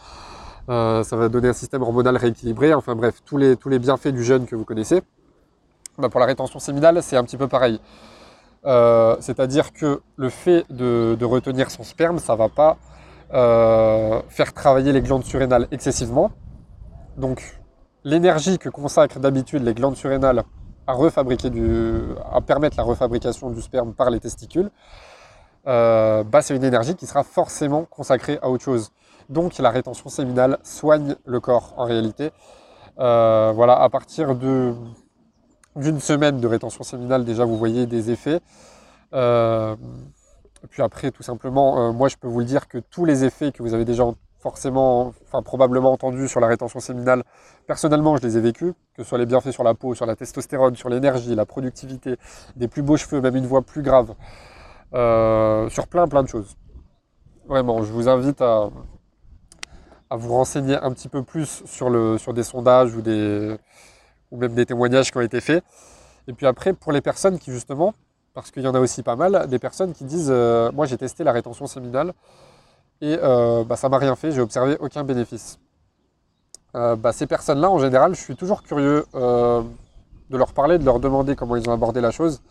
euh, 0.70 1.04
ça 1.04 1.16
va 1.16 1.30
donner 1.30 1.48
un 1.48 1.54
système 1.54 1.82
hormonal 1.82 2.18
rééquilibré, 2.18 2.74
enfin 2.74 2.96
bref, 2.96 3.22
tous 3.26 3.38
les, 3.38 3.56
tous 3.56 3.70
les 3.70 3.80
bienfaits 3.80 4.10
du 4.10 4.22
jeûne 4.22 4.46
que 4.46 4.56
vous 4.56 4.66
connaissez. 4.66 5.02
Bah, 5.98 6.10
pour 6.10 6.20
la 6.20 6.26
rétention 6.26 6.60
séminale, 6.60 7.02
c'est 7.02 7.16
un 7.16 7.24
petit 7.24 7.38
peu 7.38 7.48
pareil. 7.48 7.80
Euh, 8.66 9.16
c'est-à-dire 9.22 9.72
que 9.72 10.02
le 10.18 10.28
fait 10.28 10.66
de, 10.70 11.24
retenir 11.24 11.72
son 11.72 11.84
sperme, 11.84 12.20
ça 12.20 12.34
ne 12.34 12.38
va 12.38 12.50
pas 12.50 12.78
faire 14.30 14.54
travailler 14.54 14.92
les 14.92 15.02
glandes 15.02 15.24
surrénales 15.24 15.68
excessivement. 15.72 16.32
Donc 17.16 17.58
l'énergie 18.04 18.58
que 18.58 18.68
consacrent 18.68 19.20
d'habitude 19.20 19.64
les 19.64 19.74
glandes 19.74 19.96
surrénales 19.96 20.44
à, 20.88 20.94
refabriquer 20.94 21.50
du, 21.50 22.02
à 22.32 22.42
permettre 22.42 22.78
la 22.78 22.84
refabrication 22.84 23.50
du 23.50 23.62
sperme 23.62 23.94
par 23.94 24.10
les 24.10 24.20
testicules, 24.20 24.70
euh, 25.68 26.24
bah, 26.24 26.42
c'est 26.42 26.56
une 26.56 26.64
énergie 26.64 26.96
qui 26.96 27.08
sera 27.08 27.24
forcément 27.24 27.86
consacrée 27.86 28.40
à 28.42 28.50
autre 28.50 28.64
chose. 28.64 28.92
Donc 29.30 29.58
la 29.58 29.72
rétention 29.72 30.10
séminale 30.10 30.60
soigne 30.64 31.16
le 31.26 31.40
corps 31.40 31.74
en 31.78 31.86
réalité. 31.86 32.32
voilà, 32.98 33.82
à 33.82 33.90
partir 33.90 34.36
d'une 34.36 36.00
semaine 36.00 36.40
de 36.40 36.48
rétention 36.48 36.84
séminale, 36.84 37.26
déjà 37.26 37.46
vous 37.46 37.58
voyez 37.58 37.88
des 37.88 38.12
effets. 38.12 38.42
Euh, 39.14 39.76
puis 40.70 40.82
après, 40.82 41.12
tout 41.12 41.24
simplement, 41.24 41.80
euh, 41.80 41.92
moi 41.92 42.10
je 42.10 42.18
peux 42.18 42.28
vous 42.28 42.40
le 42.40 42.46
dire 42.46 42.68
que 42.68 42.78
tous 42.78 43.06
les 43.06 43.24
effets 43.24 43.52
que 43.52 43.62
vous 43.62 43.74
avez 43.74 43.86
déjà 43.86 44.04
forcément, 44.46 45.12
enfin 45.24 45.42
probablement 45.42 45.92
entendus 45.92 46.28
sur 46.28 46.40
la 46.40 46.46
rétention 46.46 46.80
séminale, 46.80 47.24
personnellement 47.66 48.16
je 48.16 48.22
les 48.22 48.38
ai 48.38 48.42
vécus, 48.42 48.74
que 48.96 49.02
ce 49.02 49.10
soit 49.10 49.18
les 49.18 49.26
bienfaits 49.26 49.50
sur 49.50 49.64
la 49.64 49.74
peau, 49.74 49.96
sur 49.96 50.06
la 50.06 50.16
testostérone, 50.16 50.76
sur 50.76 50.88
l'énergie, 50.88 51.34
la 51.34 51.48
productivité, 51.48 52.18
des 52.56 52.68
plus 52.68 52.84
beaux 52.84 52.96
cheveux, 52.96 53.22
même 53.22 53.36
une 53.36 53.48
voix 53.48 53.64
plus 53.64 53.82
grave, 53.82 54.14
euh, 54.94 55.68
sur 55.70 55.88
plein 55.88 56.08
plein 56.08 56.22
de 56.22 56.28
choses. 56.28 56.58
Vraiment, 57.48 57.82
je 57.82 57.92
vous 57.92 58.08
invite 58.08 58.40
à, 58.40 58.70
à 60.12 60.16
vous 60.16 60.32
renseigner 60.32 60.76
un 60.76 60.92
petit 60.92 61.10
peu 61.10 61.24
plus 61.24 61.64
sur, 61.66 61.90
le, 61.90 62.20
sur 62.20 62.32
des 62.36 62.44
sondages 62.44 62.94
ou 62.94 63.02
des, 63.02 63.58
ou 64.30 64.38
même 64.38 64.54
des 64.54 64.68
témoignages 64.68 65.10
qui 65.10 65.18
ont 65.18 65.22
été 65.22 65.42
faits. 65.42 65.64
Et 66.28 66.34
puis 66.34 66.46
après, 66.46 66.74
pour 66.74 66.92
les 66.92 67.02
personnes 67.02 67.40
qui 67.40 67.52
justement, 67.52 67.96
parce 68.36 68.52
qu'il 68.52 68.62
y 68.62 68.68
en 68.68 68.76
a 68.76 68.80
aussi 68.80 69.02
pas 69.02 69.16
mal, 69.16 69.48
des 69.48 69.58
personnes 69.58 69.94
qui 69.94 70.04
disent 70.04 70.30
euh, 70.30 70.72
Moi 70.72 70.86
j'ai 70.86 70.98
testé 70.98 71.24
la 71.24 71.32
rétention 71.32 71.66
séminale 71.66 72.14
et 73.02 73.18
euh, 73.22 73.64
bah, 73.64 73.76
ça 73.76 73.90
m'a 73.90 73.98
rien 73.98 74.16
fait, 74.16 74.32
j'ai 74.32 74.42
observé 74.42 74.78
aucun 74.80 75.04
bénéfice. 75.04 75.60
Euh, 76.76 76.96
bah, 76.96 77.12
ces 77.14 77.28
personnes-là, 77.28 77.70
en 77.70 77.80
général, 77.80 78.16
je 78.16 78.22
suis 78.22 78.36
toujours 78.36 78.64
curieux 78.64 79.06
de 79.14 80.38
leur 80.38 80.54
parler, 80.54 80.78
de 80.78 80.86
leur 80.86 81.00
demander 81.00 81.36
comment 81.36 81.56
ils 81.56 81.70
ont 81.70 81.74
abordé 81.74 82.02
la 82.02 82.12
chose. 82.12 82.42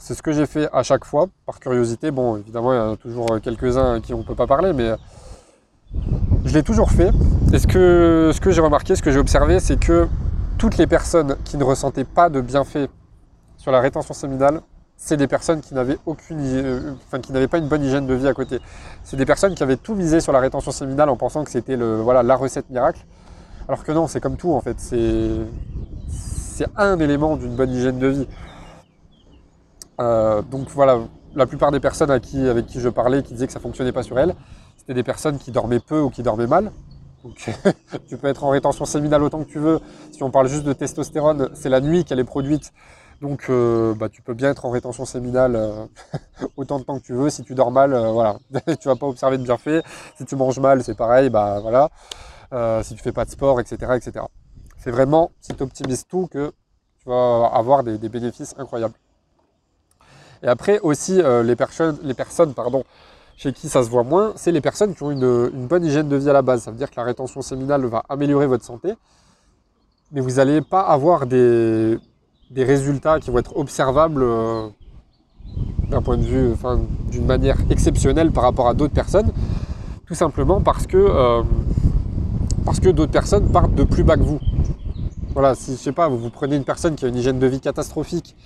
c'est 0.00 0.14
ce 0.14 0.22
que 0.22 0.32
j'ai 0.32 0.46
fait 0.46 0.68
à 0.72 0.82
chaque 0.82 1.04
fois, 1.04 1.26
par 1.46 1.58
curiosité. 1.60 2.10
Bon, 2.10 2.36
évidemment, 2.36 2.72
il 2.72 2.76
y 2.76 2.80
en 2.80 2.92
a 2.92 2.96
toujours 2.96 3.40
quelques-uns 3.40 3.94
à 3.94 4.00
qui 4.00 4.14
on 4.14 4.18
ne 4.18 4.22
peut 4.24 4.34
pas 4.34 4.46
parler, 4.46 4.72
mais 4.72 4.92
je 6.44 6.54
l'ai 6.54 6.62
toujours 6.62 6.90
fait. 6.90 7.10
Et 7.52 7.58
ce 7.58 7.66
que, 7.66 8.30
ce 8.34 8.40
que 8.40 8.50
j'ai 8.50 8.60
remarqué, 8.60 8.96
ce 8.96 9.02
que 9.02 9.10
j'ai 9.10 9.18
observé, 9.18 9.60
c'est 9.60 9.78
que 9.78 10.08
toutes 10.58 10.76
les 10.76 10.86
personnes 10.86 11.36
qui 11.44 11.56
ne 11.56 11.64
ressentaient 11.64 12.04
pas 12.04 12.28
de 12.28 12.40
bienfaits 12.40 12.88
sur 13.56 13.72
la 13.72 13.80
rétention 13.80 14.14
séminale, 14.14 14.60
c'est 15.04 15.16
des 15.16 15.26
personnes 15.26 15.60
qui 15.62 15.74
n'avaient 15.74 15.98
aucune, 16.06 16.38
euh, 16.40 16.92
enfin, 17.08 17.18
qui 17.18 17.32
n'avaient 17.32 17.48
pas 17.48 17.58
une 17.58 17.66
bonne 17.66 17.82
hygiène 17.82 18.06
de 18.06 18.14
vie 18.14 18.28
à 18.28 18.34
côté. 18.34 18.60
C'est 19.02 19.16
des 19.16 19.26
personnes 19.26 19.56
qui 19.56 19.64
avaient 19.64 19.76
tout 19.76 19.96
misé 19.96 20.20
sur 20.20 20.30
la 20.30 20.38
rétention 20.38 20.70
séminale 20.70 21.08
en 21.08 21.16
pensant 21.16 21.42
que 21.42 21.50
c'était 21.50 21.76
le, 21.76 22.00
voilà, 22.00 22.22
la 22.22 22.36
recette 22.36 22.70
miracle. 22.70 23.04
Alors 23.66 23.82
que 23.82 23.90
non, 23.90 24.06
c'est 24.06 24.20
comme 24.20 24.36
tout 24.36 24.52
en 24.52 24.60
fait. 24.60 24.78
C'est, 24.78 25.30
c'est 26.08 26.68
un 26.76 27.00
élément 27.00 27.36
d'une 27.36 27.56
bonne 27.56 27.72
hygiène 27.72 27.98
de 27.98 28.06
vie. 28.06 28.28
Euh, 30.00 30.40
donc 30.40 30.68
voilà, 30.68 31.00
la 31.34 31.46
plupart 31.46 31.72
des 31.72 31.80
personnes 31.80 32.12
avec 32.12 32.22
qui 32.22 32.80
je 32.80 32.88
parlais 32.88 33.24
qui 33.24 33.32
disaient 33.34 33.48
que 33.48 33.52
ça 33.52 33.60
fonctionnait 33.60 33.90
pas 33.90 34.04
sur 34.04 34.20
elles, 34.20 34.36
c'était 34.76 34.94
des 34.94 35.02
personnes 35.02 35.38
qui 35.38 35.50
dormaient 35.50 35.80
peu 35.80 36.00
ou 36.00 36.10
qui 36.10 36.22
dormaient 36.22 36.46
mal. 36.46 36.70
Donc, 37.24 37.50
tu 38.08 38.16
peux 38.18 38.28
être 38.28 38.44
en 38.44 38.50
rétention 38.50 38.84
séminale 38.84 39.24
autant 39.24 39.42
que 39.42 39.50
tu 39.50 39.58
veux. 39.58 39.80
Si 40.12 40.22
on 40.22 40.30
parle 40.30 40.46
juste 40.46 40.64
de 40.64 40.72
testostérone, 40.72 41.50
c'est 41.54 41.68
la 41.68 41.80
nuit 41.80 42.04
qu'elle 42.04 42.20
est 42.20 42.24
produite. 42.24 42.72
Donc, 43.22 43.44
euh, 43.50 43.94
bah, 43.94 44.08
tu 44.08 44.20
peux 44.20 44.34
bien 44.34 44.50
être 44.50 44.64
en 44.64 44.70
rétention 44.70 45.04
séminale 45.04 45.54
euh, 45.54 45.86
autant 46.56 46.80
de 46.80 46.84
temps 46.84 46.98
que 46.98 47.04
tu 47.04 47.12
veux. 47.12 47.30
Si 47.30 47.44
tu 47.44 47.54
dors 47.54 47.70
mal, 47.70 47.94
euh, 47.94 48.10
voilà, 48.10 48.36
tu 48.80 48.88
vas 48.88 48.96
pas 48.96 49.06
observer 49.06 49.38
de 49.38 49.44
bienfaits. 49.44 49.84
Si 50.18 50.24
tu 50.24 50.34
manges 50.34 50.58
mal, 50.58 50.82
c'est 50.82 50.96
pareil, 50.96 51.30
bah 51.30 51.60
voilà. 51.60 51.88
si 52.82 52.96
tu 52.96 53.02
fais 53.02 53.12
pas 53.12 53.24
de 53.24 53.30
sport, 53.30 53.60
etc., 53.60 53.92
etc. 53.94 54.26
C'est 54.76 54.90
vraiment 54.90 55.30
si 55.40 55.54
tu 55.54 55.62
optimises 55.62 56.04
tout 56.08 56.26
que 56.26 56.52
Tu 56.98 57.08
vas 57.08 57.46
avoir 57.54 57.84
des, 57.84 58.08
bénéfices 58.08 58.56
incroyables. 58.58 58.94
Et 60.42 60.48
après 60.48 60.80
aussi, 60.80 61.22
euh, 61.22 61.44
les, 61.44 61.54
personnes, 61.54 62.00
les 62.02 62.14
personnes 62.14 62.54
pardon, 62.54 62.82
chez 63.36 63.52
qui 63.52 63.68
ça 63.68 63.84
se 63.84 63.88
voit 63.88 64.02
moins, 64.02 64.32
c'est 64.34 64.50
les 64.50 64.60
personnes 64.60 64.96
qui 64.96 65.02
ont 65.04 65.12
une, 65.12 65.68
bonne 65.68 65.84
hygiène 65.84 66.08
de 66.08 66.16
vie 66.16 66.28
à 66.28 66.32
la 66.32 66.42
base. 66.42 66.62
Ça 66.62 66.72
veut 66.72 66.76
dire 66.76 66.90
que 66.90 66.96
la 66.96 67.04
rétention 67.04 67.40
séminale 67.40 67.84
va 67.86 68.02
améliorer 68.08 68.48
votre 68.48 68.64
santé, 68.64 68.94
mais 70.10 70.20
vous 70.20 70.32
n'allez 70.32 70.60
pas 70.60 70.80
avoir 70.80 71.26
des, 71.26 71.96
résultats 72.56 73.18
qui 73.20 73.30
vont 73.30 73.38
être 73.38 73.56
observables 73.56 74.22
euh, 74.22 74.68
d'un 75.88 76.02
point 76.02 76.16
de 76.16 76.22
vue, 76.24 76.52
enfin, 76.52 76.80
d'une 77.10 77.26
manière 77.26 77.56
exceptionnelle 77.70 78.30
par 78.30 78.44
rapport 78.44 78.68
à 78.68 78.74
d'autres 78.74 78.94
personnes, 78.94 79.32
tout 80.06 80.14
simplement 80.14 80.60
parce 80.60 80.86
que, 80.86 80.96
euh, 80.96 81.42
d'autres 82.92 83.12
personnes 83.12 83.50
partent 83.50 83.74
de 83.74 83.84
plus 83.84 84.04
bas 84.04 84.16
que 84.16 84.22
vous. 84.22 84.40
Voilà, 85.34 85.54
si 85.54 85.72
je 85.72 85.76
sais 85.76 85.92
pas, 85.92 86.08
vous, 86.08 86.18
vous 86.18 86.30
prenez 86.30 86.56
une 86.56 86.64
personne 86.64 86.94
qui 86.94 87.04
a 87.04 87.08
une 87.08 87.16
hygiène 87.16 87.38
de 87.38 87.46
vie 87.46 87.60
catastrophique 87.60 88.36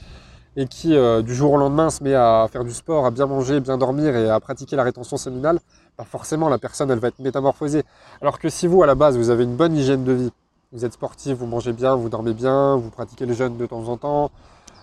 et 0.57 0.67
qui 0.67 0.97
euh, 0.97 1.23
du 1.23 1.35
jour 1.35 1.53
au 1.53 1.57
lendemain 1.57 1.91
se 1.91 2.03
met 2.03 2.15
à 2.15 2.47
faire 2.51 2.65
du 2.65 2.73
sport, 2.73 3.07
à 3.07 3.11
bien 3.11 3.27
manger, 3.27 3.61
bien 3.61 3.77
dormir 3.77 4.17
et 4.17 4.31
à 4.31 4.41
pratiquer 4.41 4.77
la 4.77 4.85
rétention 4.85 5.17
séminale, 5.17 5.59
bah 5.99 6.05
forcément 6.09 6.49
la 6.49 6.59
personne 6.59 6.91
elle 6.91 6.99
va 6.99 7.09
être 7.09 7.19
métamorphosée. 7.19 7.83
Alors 8.23 8.39
que 8.39 8.49
si 8.49 8.67
vous 8.67 8.83
à 8.83 8.87
la 8.87 8.95
base 8.95 9.17
vous 9.17 9.31
avez 9.31 9.45
une 9.45 9.57
bonne 9.57 9.77
hygiène 9.77 10.05
de 10.05 10.13
vie, 10.13 10.33
vous 10.73 10.85
êtes 10.85 10.93
sportif, 10.93 11.37
vous 11.39 11.47
mangez 11.47 11.73
bien, 11.73 11.95
vous 11.95 12.09
dormez 12.09 12.35
bien, 12.35 12.77
vous 12.77 12.91
pratiquez 12.91 13.27
le 13.27 13.35
jeûne 13.35 13.57
de 13.57 13.67
temps 13.67 13.89
en 13.89 13.97
temps, 13.97 14.31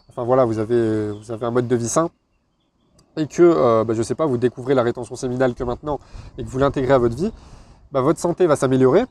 enfin 0.09 0.23
voilà, 0.23 0.45
vous 0.45 0.59
avez, 0.59 1.11
un 1.41 1.51
mode 1.51 1.67
de 1.67 1.75
vie 1.75 1.89
sain, 1.89 2.09
et 3.17 3.27
que, 3.27 3.41
euh, 3.41 3.83
bah, 3.83 3.93
je 3.93 4.01
sais 4.01 4.15
pas, 4.15 4.25
vous 4.25 4.37
découvrez 4.37 4.73
la 4.73 4.83
rétention 4.83 5.15
séminale 5.15 5.53
que 5.53 5.63
maintenant 5.63 5.99
et 6.37 6.43
que 6.43 6.49
vous 6.49 6.57
l'intégrez 6.57 6.93
à 6.93 6.97
votre 6.97 7.15
vie, 7.15 7.31
bah, 7.91 8.01
votre 8.01 8.19
santé 8.19 8.47
va 8.47 8.55
s'améliorer, 8.55 9.05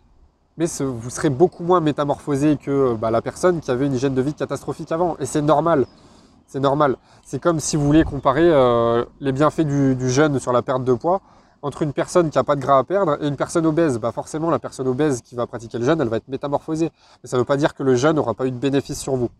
mais 0.59 0.67
vous 0.81 1.11
serez 1.11 1.31
beaucoup 1.31 1.65
moins 1.65 1.81
métamorphosé 1.81 2.57
que 2.57 2.95
bah, 2.95 3.11
la 3.11 3.23
personne 3.23 3.61
qui 3.61 3.71
avait 3.71 3.87
une 3.87 3.95
hygiène 3.95 4.15
de 4.15 4.23
vie 4.23 4.35
catastrophique 4.35 4.93
avant. 4.93 5.17
Et 5.19 5.27
c'est 5.27 5.41
normal. 5.41 5.87
C'est 6.47 6.61
normal. 6.61 6.97
C'est 7.25 7.41
comme 7.41 7.61
si 7.61 7.77
vous 7.77 7.87
voulez 7.87 8.05
comparer 8.05 8.45
euh, 8.45 9.05
les 9.21 9.33
bienfaits 9.33 9.63
du, 9.63 10.11
jeûne 10.11 10.39
sur 10.39 10.53
la 10.53 10.61
perte 10.61 10.85
de 10.85 10.93
poids 10.93 11.23
entre 11.63 11.83
une 11.83 11.93
personne 11.93 12.31
qui 12.31 12.39
n'a 12.39 12.45
pas 12.45 12.57
de 12.57 12.61
gras 12.61 12.79
à 12.79 12.85
perdre 12.85 13.23
et 13.23 13.29
une 13.29 13.37
personne 13.37 13.65
obèse. 13.67 13.99
Bah 13.99 14.13
forcément, 14.13 14.51
la 14.51 14.59
personne 14.59 14.89
obèse 14.89 15.23
qui 15.23 15.35
va 15.35 15.47
pratiquer 15.47 15.79
le 15.79 15.85
jeûne, 15.85 16.01
elle 16.01 16.09
va 16.09 16.19
être 16.19 16.29
métamorphosée. 16.29 16.91
Mais 17.23 17.29
ça 17.29 17.37
ne 17.37 17.43
veut 17.43 17.47
pas 17.47 17.57
dire 17.57 17.75
que 17.75 17.83
le 17.83 17.95
jeûne 17.95 18.17
n'aura 18.17 18.35
pas 18.35 18.47
eu 18.47 18.51
de 18.51 18.57
bénéfice 18.57 19.01
sur 19.01 19.17
vous. 19.17 19.31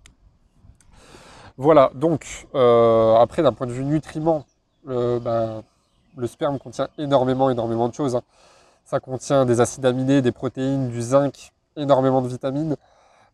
Voilà, 1.59 1.91
donc 1.95 2.47
euh, 2.55 3.17
après 3.17 3.43
d'un 3.43 3.53
point 3.53 3.67
de 3.67 3.73
vue 3.73 3.85
nutriments, 3.85 4.47
bah, 4.87 5.63
le 6.17 6.27
sperme 6.27 6.59
contient 6.59 6.89
énormément, 6.99 7.51
énormément 7.51 7.89
de 7.89 7.95
choses. 7.95 8.17
Hein. 8.17 8.23
Ça 8.85 9.01
contient 9.01 9.45
des 9.45 9.61
acides 9.61 9.87
aminés, 9.87 10.23
des 10.23 10.33
protéines, 10.33 10.89
du 10.91 11.01
zinc, 11.01 11.53
énormément 11.77 12.23
de 12.23 12.29
vitamines. 12.29 12.77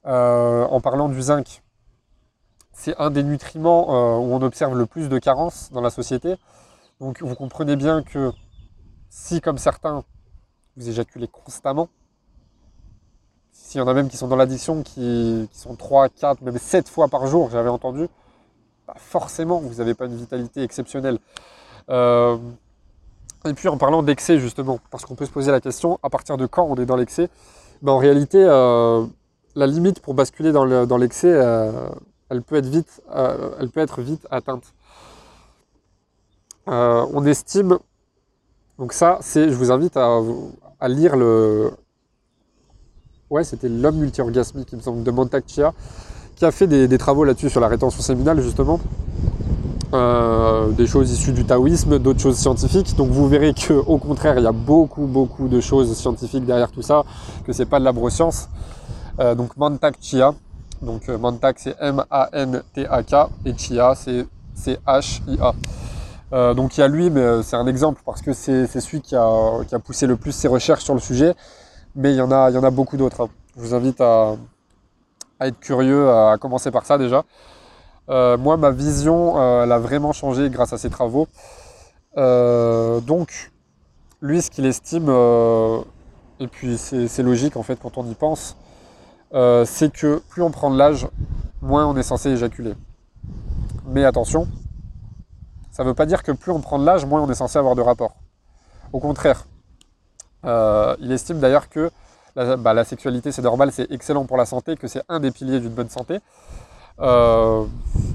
Euh, 0.07 0.65
en 0.67 0.81
parlant 0.81 1.09
du 1.09 1.21
zinc, 1.21 1.63
c'est 2.73 2.97
un 2.99 3.11
des 3.11 3.23
nutriments 3.23 3.89
euh, 3.89 4.19
où 4.19 4.35
on 4.35 4.43
observe 4.43 4.77
le 4.77 4.87
plus 4.87 5.09
de 5.09 5.19
carences 5.19 5.71
dans 5.73 5.81
la 5.81 5.91
société. 5.91 6.37
Donc 7.01 7.23
vous 7.23 7.35
comprenez 7.35 7.77
bien 7.77 8.03
que 8.03 8.33
si, 9.09 9.41
comme 9.41 9.59
certains, 9.59 10.05
vous 10.77 10.89
éjaculez 10.89 11.29
constamment, 11.29 11.89
s'il 13.53 13.81
y 13.81 13.83
en 13.83 13.89
a 13.89 13.95
même 13.95 14.09
qui 14.09 14.17
sont 14.17 14.29
dans 14.29 14.37
l'addiction, 14.37 14.83
qui, 14.83 15.49
sont 15.53 15.77
3, 15.77 16.09
4, 16.09 16.41
même 16.43 16.57
7 16.57 16.89
fois 16.89 17.09
par 17.09 17.27
jour, 17.27 17.51
j'avais 17.51 17.69
entendu, 17.69 18.09
bah, 18.87 18.95
forcément 18.97 19.61
vous 19.61 19.75
n'avez 19.75 19.95
pas 19.95 20.07
une 20.07 20.17
vitalité 20.17 20.63
exceptionnelle. 20.63 21.19
Euh, 21.91 22.39
et 23.45 23.55
puis 23.55 23.69
en 23.69 23.77
parlant 23.77 24.03
d'excès 24.03 24.39
justement, 24.39 24.79
parce 24.91 25.05
qu'on 25.05 25.15
peut 25.15 25.27
se 25.27 25.31
poser 25.31 25.53
la 25.53 25.61
question, 25.61 25.99
à 26.03 26.11
partir 26.11 26.37
de 26.37 26.47
quand 26.47 26.65
on 26.65 26.77
est 26.77 26.87
dans 26.87 26.97
l'excès? 26.97 27.29
Bah, 27.83 27.93
En 27.93 27.99
réalité, 27.99 28.39
euh, 28.43 29.05
la 29.55 29.67
limite 29.67 30.01
pour 30.01 30.15
basculer 30.15 30.53
dans 30.53 30.65
l'excès, 30.97 31.29
elle 32.31 32.43
peut 32.43 32.57
être 32.57 32.67
vite, 32.67 33.03
euh, 33.15 33.51
elle 33.59 33.71
peut 33.71 33.81
être 33.81 34.03
vite 34.03 34.27
atteinte. 34.31 34.75
On 36.67 37.25
estime, 37.25 37.79
donc 38.79 38.93
ça, 38.93 39.19
c'est, 39.21 39.51
je 39.51 39.55
vous 39.55 39.73
invite 39.73 39.97
à, 39.97 40.89
lire 40.89 41.17
le, 41.17 41.73
ouais, 43.31 43.45
c'était 43.45 43.69
l'homme 43.69 43.97
multi-orgasmique, 43.97 44.69
il 44.73 44.79
me 44.79 44.83
semble, 44.83 45.03
de 45.03 45.11
Montauk 45.11 45.45
Chia, 45.47 45.75
qui 46.37 46.45
a 46.45 46.53
fait 46.53 46.67
des, 46.67 46.99
travaux 46.99 47.25
là-dessus 47.25 47.51
sur 47.51 47.61
la 47.61 47.69
rétention 47.69 48.01
séminale 48.03 48.41
justement. 48.41 48.81
Euh, 49.95 50.69
des 50.73 50.87
choses 50.87 51.11
issues 51.11 51.33
du 51.33 51.47
taoïsme, 51.47 51.99
d'autres 51.99 52.21
choses 52.21 52.37
scientifiques. 52.37 52.95
Donc 52.95 53.09
vous 53.09 53.27
verrez 53.27 53.55
que 53.55 53.73
au 53.73 53.97
contraire, 53.97 54.37
il 54.37 54.45
y 54.45 54.47
a 54.47 54.53
beaucoup 54.53 55.07
beaucoup 55.07 55.49
de 55.49 55.61
choses 55.63 55.97
scientifiques 55.97 56.45
derrière 56.45 56.71
tout 56.71 56.83
ça, 56.83 57.05
que 57.47 57.55
c'est 57.55 57.65
pas 57.65 57.81
de 57.81 57.85
la 57.85 57.93
broscience. 57.93 58.49
donc 59.19 59.57
Mantak 59.57 59.97
Chia, 60.01 60.35
donc 60.83 61.09
euh, 61.09 61.19
Mantak 61.19 61.59
c'est 61.59 61.75
M-A-N-T-A-K 61.81 63.15
et 63.47 63.57
Chia 63.57 63.95
c'est 63.95 64.27
C-H-I-A. 64.55 65.55
Euh, 66.33 66.55
donc 66.55 66.77
il 66.77 66.81
y 66.81 66.83
a 66.83 66.89
lui, 66.89 67.11
mais 67.11 67.21
euh, 67.21 67.43
c'est 67.43 67.57
un 67.57 67.67
exemple 67.67 68.03
parce 68.05 68.21
que 68.21 68.33
c'est 68.33 68.67
celui 68.67 69.01
qui 69.01 69.17
a, 69.17 69.79
poussé 69.85 70.07
le 70.07 70.17
plus 70.17 70.33
ses 70.33 70.49
recherches 70.49 70.85
sur 70.85 70.95
le 70.95 71.01
sujet. 71.01 71.35
Mais 71.95 72.13
il 72.13 72.17
y 72.17 72.21
en 72.21 72.31
a, 72.31 72.51
il 72.51 72.55
y 72.55 72.59
en 72.59 72.65
a 72.65 72.71
beaucoup 72.71 72.97
d'autres. 72.97 73.23
Hein. 73.23 73.29
Je 73.57 73.63
vous 73.63 73.75
invite 73.75 74.01
à, 74.01 74.37
être 75.41 75.59
curieux, 75.59 76.11
à 76.11 76.37
commencer 76.39 76.71
par 76.71 76.85
ça 76.85 76.99
déjà. 76.99 77.25
moi, 78.09 78.57
ma 78.57 78.71
vision, 78.71 79.63
elle 79.63 79.73
a 79.73 79.79
vraiment 79.79 80.13
changé 80.13 80.51
grâce 80.51 80.73
à 80.73 80.79
ces 80.79 80.91
travaux. 80.91 81.29
donc, 82.17 83.53
lui, 84.21 84.43
ce 84.43 84.51
qu'il 84.51 84.67
estime, 84.67 85.09
et 86.41 86.47
puis 86.47 86.79
c'est 86.79 87.23
logique 87.23 87.57
en 87.57 87.63
fait 87.63 87.79
quand 87.81 87.99
on 87.99 88.07
y 88.07 88.15
pense, 88.15 88.57
euh, 89.35 89.65
c'est 89.67 89.93
que 89.93 90.23
plus 90.29 90.43
on 90.43 90.51
prend 90.51 90.71
de 90.71 90.79
l'âge, 90.79 91.07
moins 91.61 91.87
on 91.87 91.97
est 91.97 92.03
censé 92.03 92.31
éjaculer. 92.31 92.75
Mais 93.87 94.05
attention, 94.05 94.47
ça 95.79 95.85
ne 95.85 95.91
veut 95.91 95.95
pas 95.95 96.07
dire 96.07 96.25
que 96.25 96.33
plus 96.33 96.51
on 96.51 96.61
prend 96.61 96.77
de 96.77 96.85
l'âge, 96.85 97.07
moins 97.07 97.23
on 97.23 97.31
est 97.31 97.37
censé 97.37 97.57
avoir 97.57 97.77
de 97.77 97.83
rapport. 97.83 98.17
Au 98.93 98.99
contraire, 98.99 99.47
euh, 100.45 100.97
il 100.99 101.13
estime 101.13 101.39
d'ailleurs 101.39 101.69
que 101.69 101.93
bah, 102.35 102.75
la, 102.75 102.83
sexualité 102.83 103.31
c'est 103.31 103.43
normal, 103.43 103.71
c'est 103.71 103.89
excellent 103.93 104.25
pour 104.25 104.37
la 104.37 104.45
santé, 104.45 104.75
que 104.75 104.89
c'est 104.89 105.03
un 105.09 105.21
des 105.21 105.31
piliers 105.31 105.61
d'une 105.61 105.71
bonne 105.71 105.89
santé. 105.89 106.19
Euh, 106.99 107.65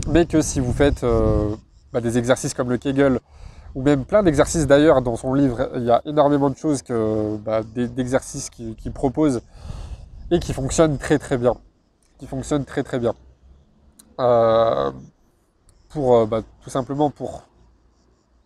mais 0.10 0.26
que 0.26 0.42
si 0.42 0.60
vous 0.60 0.74
faites 0.74 1.06
bah, 1.94 2.02
des 2.02 2.18
exercices 2.18 2.54
comme 2.54 2.70
le 2.70 2.78
Kegel, 2.78 3.22
ou 3.76 3.82
même 3.82 4.04
plein 4.04 4.24
d'exercices 4.24 4.68
d'ailleurs 4.68 5.02
dans 5.02 5.16
son 5.16 5.34
livre, 5.34 5.70
il 5.76 5.84
y 5.84 5.92
a 5.92 6.02
énormément 6.04 6.50
de 6.50 6.58
choses 6.58 6.82
que 6.82 7.38
bah, 7.38 7.62
d'exercices 7.64 8.50
qu'il 8.50 8.92
propose 8.92 9.42
et 10.32 10.40
qui 10.40 10.52
fonctionne 10.52 10.98
très 10.98 11.18
très 11.18 11.38
bien. 11.38 11.56
Qui 12.20 12.28
fonctionne 12.28 12.66
très 12.66 12.84
très 12.84 13.00
bien. 13.00 13.14
Euh, 14.20 14.92
pour 15.88 16.18
euh, 16.18 16.42
tout 16.62 16.70
simplement 16.70 17.10
pour 17.10 17.44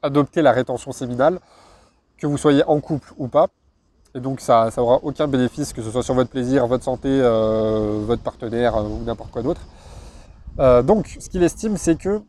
adopter 0.08 0.42
la 0.42 0.52
rétention 0.52 0.92
séminale, 0.92 1.40
que 2.18 2.28
vous 2.28 2.38
soyez 2.38 2.64
en 2.66 2.80
couple 2.80 3.14
ou 3.18 3.28
pas. 3.28 3.48
Et 4.16 4.20
donc 4.20 4.42
ça 4.42 4.70
n'aura 4.76 5.00
aucun 5.04 5.28
bénéfice, 5.28 5.74
que 5.74 5.82
ce 5.82 5.92
soit 5.92 6.04
sur 6.04 6.16
votre 6.16 6.30
plaisir, 6.30 6.66
votre 6.68 6.84
santé, 6.84 7.10
euh, 7.10 8.02
votre 8.06 8.24
partenaire 8.24 8.76
ou 8.78 9.04
n'importe 9.04 9.32
quoi 9.32 9.44
d'autre. 9.44 9.62
donc 10.84 11.18
ce 11.20 11.30
qu'il 11.30 11.44
estime, 11.44 11.78
c'est 11.78 11.98
que 11.98 12.22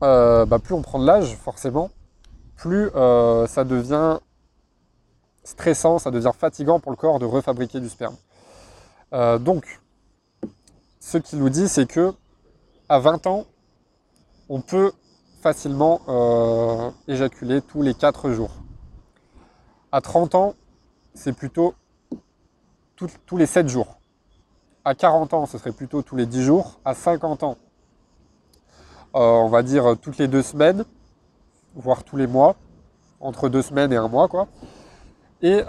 bah, 0.00 0.58
plus 0.62 0.74
on 0.74 0.82
prend 0.82 0.98
de 0.98 1.06
l'âge, 1.06 1.34
forcément, 1.36 1.90
plus 2.56 2.90
ça 3.46 3.64
devient 3.64 4.18
stressant, 5.46 5.98
ça 5.98 6.10
devient 6.10 6.32
fatigant 6.36 6.80
pour 6.80 6.90
le 6.90 6.96
corps 6.96 7.18
de 7.18 7.24
refabriquer 7.24 7.80
du 7.80 7.88
sperme. 7.88 8.16
Euh, 9.12 9.38
donc, 9.38 9.80
ce 11.00 11.18
qu'il 11.18 11.38
nous 11.38 11.48
dit, 11.48 11.68
c'est 11.68 11.86
que 11.86 12.12
à 12.88 12.98
20 12.98 13.26
ans, 13.26 13.46
on 14.48 14.60
peut 14.60 14.92
facilement 15.46 16.00
euh, 16.08 16.90
éjaculer 17.06 17.62
tous 17.62 17.80
les 17.80 17.94
4 17.94 18.32
jours. 18.32 18.50
À 19.92 20.00
30 20.00 20.34
ans, 20.34 20.54
c'est 21.14 21.32
plutôt 21.32 21.74
tous 22.96 23.36
les 23.36 23.46
7 23.46 23.68
jours. 23.68 24.00
À 24.84 24.96
40 24.96 25.34
ans, 25.34 25.46
ce 25.46 25.56
serait 25.56 25.70
plutôt 25.70 26.02
tous 26.02 26.16
les 26.16 26.26
10 26.26 26.42
jours. 26.42 26.80
À 26.84 26.94
50 26.94 27.44
ans, 27.44 27.58
euh, 29.14 29.20
on 29.20 29.46
va 29.46 29.62
dire 29.62 29.94
toutes 30.02 30.18
les 30.18 30.26
2 30.26 30.42
semaines, 30.42 30.84
voire 31.76 32.02
tous 32.02 32.16
les 32.16 32.26
mois, 32.26 32.56
entre 33.20 33.48
2 33.48 33.62
semaines 33.62 33.92
et 33.92 33.96
un 33.96 34.08
mois, 34.08 34.26
quoi. 34.26 34.48
Et 35.42 35.62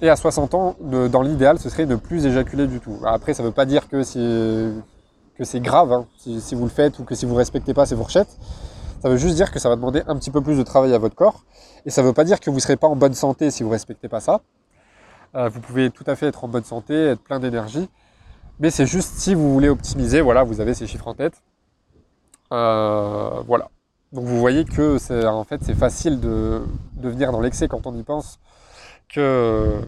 et 0.00 0.08
à 0.08 0.16
60 0.16 0.54
ans, 0.54 0.76
dans 0.80 1.22
l'idéal, 1.22 1.58
ce 1.58 1.68
serait 1.68 1.84
ne 1.84 1.94
plus 1.94 2.24
éjaculer 2.24 2.66
du 2.66 2.80
tout. 2.80 2.98
Après, 3.04 3.34
ça 3.34 3.42
ne 3.42 3.48
veut 3.48 3.54
pas 3.54 3.66
dire 3.66 3.88
que 3.88 4.02
c'est 5.40 5.60
grave 5.60 5.92
hein, 5.92 6.06
si, 6.18 6.54
vous 6.54 6.64
le 6.64 6.70
faites 6.70 6.98
ou 6.98 7.04
que 7.04 7.14
si 7.14 7.26
vous 7.26 7.34
respectez 7.34 7.74
pas 7.74 7.86
ces 7.86 7.96
fourchettes. 7.96 8.38
Ça 9.00 9.08
veut 9.08 9.16
juste 9.16 9.34
dire 9.34 9.50
que 9.50 9.58
ça 9.58 9.68
va 9.68 9.76
demander 9.76 10.02
un 10.06 10.16
petit 10.16 10.30
peu 10.30 10.40
plus 10.40 10.56
de 10.56 10.62
travail 10.62 10.94
à 10.94 10.98
votre 10.98 11.16
corps. 11.16 11.44
Et 11.86 11.90
ça 11.90 12.02
ne 12.02 12.06
veut 12.06 12.12
pas 12.12 12.24
dire 12.24 12.38
que 12.38 12.50
vous 12.50 12.56
ne 12.56 12.60
serez 12.60 12.76
pas 12.76 12.86
en 12.86 12.94
bonne 12.94 13.14
santé 13.14 13.50
si 13.50 13.62
vous 13.62 13.68
ne 13.70 13.74
respectez 13.74 14.08
pas 14.08 14.20
ça. 14.20 14.42
Euh, 15.34 15.48
vous 15.48 15.60
pouvez 15.60 15.90
tout 15.90 16.04
à 16.06 16.14
fait 16.14 16.26
être 16.26 16.44
en 16.44 16.48
bonne 16.48 16.64
santé, 16.64 16.94
être 16.94 17.22
plein 17.22 17.40
d'énergie. 17.40 17.88
Mais 18.60 18.70
c'est 18.70 18.86
juste 18.86 19.14
si 19.16 19.34
vous 19.34 19.52
voulez 19.52 19.68
optimiser, 19.68 20.20
voilà, 20.20 20.44
vous 20.44 20.60
avez 20.60 20.74
ces 20.74 20.86
chiffres 20.86 21.08
en 21.08 21.14
tête. 21.14 21.42
Euh, 22.52 23.42
voilà. 23.46 23.70
Donc 24.12 24.24
vous 24.24 24.38
voyez 24.38 24.64
que 24.64 24.98
c'est 24.98 25.24
en 25.26 25.42
fait 25.42 25.62
c'est 25.64 25.74
facile 25.74 26.20
de, 26.20 26.62
de 26.96 27.08
venir 27.08 27.32
dans 27.32 27.40
l'excès 27.40 27.66
quand 27.66 27.86
on 27.86 27.96
y 27.96 28.02
pense 28.02 28.38
que, 29.12 29.80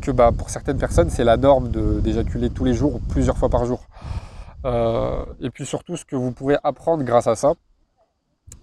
que 0.00 0.10
bah, 0.10 0.32
pour 0.36 0.50
certaines 0.50 0.78
personnes, 0.78 1.10
c'est 1.10 1.24
la 1.24 1.36
norme 1.36 1.68
d'éjaculer 2.00 2.50
tous 2.50 2.64
les 2.64 2.74
jours 2.74 2.96
ou 2.96 2.98
plusieurs 2.98 3.36
fois 3.36 3.48
par 3.48 3.64
jour. 3.64 3.80
Euh, 4.64 5.24
et 5.40 5.50
puis 5.50 5.64
surtout, 5.66 5.96
ce 5.96 6.04
que 6.04 6.16
vous 6.16 6.32
pourrez 6.32 6.56
apprendre 6.64 7.04
grâce 7.04 7.26
à 7.26 7.36
ça, 7.36 7.54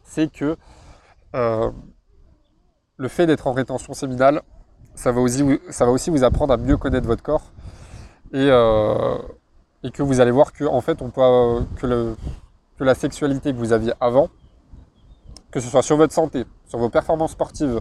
c'est 0.04 0.32
que 0.32 0.58
euh, 1.36 1.72
le 2.98 3.08
fait 3.08 3.26
d'être 3.26 3.48
en 3.48 3.54
rétention 3.54 3.94
séminale, 3.94 4.42
ça 4.96 5.12
va, 5.12 5.22
aussi, 5.22 5.44
ça 5.70 5.86
va 5.86 5.92
aussi 5.92 6.10
vous 6.10 6.24
apprendre 6.24 6.54
à 6.54 6.58
mieux 6.58 6.78
connaître 6.78 7.08
votre 7.08 7.24
corps. 7.24 7.52
Et, 8.34 8.48
euh, 8.50 9.18
que 9.94 10.02
vous 10.02 10.20
allez 10.20 10.32
voir 10.32 10.52
que 10.52 10.64
en 10.64 10.82
fait 10.82 11.04
on 11.04 11.12
peut 11.12 11.64
que 11.80 12.84
la 12.84 12.96
sexualité 12.96 13.54
que 13.54 13.58
vous 13.58 13.72
aviez 13.72 13.94
avant, 14.02 14.30
que 15.52 15.60
ce 15.60 15.70
soit 15.70 15.84
sur 15.84 15.96
votre 15.96 16.12
santé, 16.12 16.44
sur 16.66 16.80
vos 16.80 16.90
performances 16.90 17.34
sportives 17.34 17.80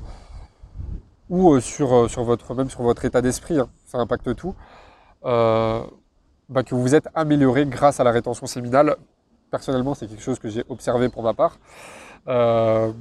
ou 1.30 1.58
sur, 1.60 2.10
sur 2.10 2.24
votre, 2.24 2.54
même 2.54 2.68
sur 2.68 2.82
votre 2.82 3.06
état 3.06 3.22
d'esprit, 3.22 3.58
hein, 3.58 3.70
ça 3.86 3.96
impacte 3.96 4.36
tout, 4.36 4.54
bah, 6.48 6.62
que 6.62 6.74
vous 6.74 6.82
vous 6.82 6.94
êtes 6.94 7.08
amélioré 7.14 7.66
grâce 7.66 8.00
à 8.00 8.04
la 8.04 8.10
rétention 8.10 8.46
séminale. 8.46 8.96
Personnellement, 9.50 9.94
c'est 9.94 10.06
quelque 10.06 10.22
chose 10.22 10.38
que 10.38 10.48
j'ai 10.48 10.64
observé 10.68 11.08
pour 11.08 11.22
ma 11.22 11.34
part. 11.34 11.58
Euh, 12.28 12.92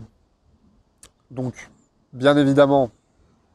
donc, 1.31 1.53
bien 2.13 2.37
évidemment, 2.37 2.89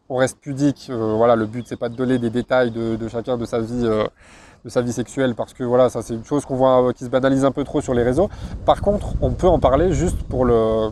on 0.08 0.16
reste 0.16 0.38
pudique. 0.40 0.88
Euh, 0.90 1.14
voilà, 1.14 1.36
le 1.36 1.46
but 1.46 1.66
c'est 1.66 1.76
pas 1.76 1.88
de 1.88 1.94
donner 1.94 2.18
des 2.18 2.30
détails 2.30 2.70
de, 2.70 3.08
chacun 3.08 3.36
de 3.36 3.44
sa 3.44 3.60
vie, 3.60 3.82
euh, 3.84 4.06
de 4.64 4.68
sa 4.68 4.82
vie 4.82 4.92
sexuelle, 4.92 5.34
parce 5.34 5.54
que 5.54 5.64
voilà, 5.64 5.90
ça 5.90 6.02
c'est 6.02 6.14
une 6.14 6.24
chose 6.24 6.44
qu'on 6.44 6.56
voit 6.56 6.92
qui 6.92 7.04
se 7.04 7.10
banalise 7.10 7.44
un 7.44 7.52
peu 7.52 7.64
trop 7.64 7.80
sur 7.80 7.94
les 7.94 8.02
réseaux. 8.02 8.28
Par 8.64 8.80
contre, 8.80 9.14
on 9.20 9.32
peut 9.32 9.48
en 9.48 9.58
parler 9.58 9.92
juste 9.92 10.22
pour 10.24 10.44
le 10.44 10.90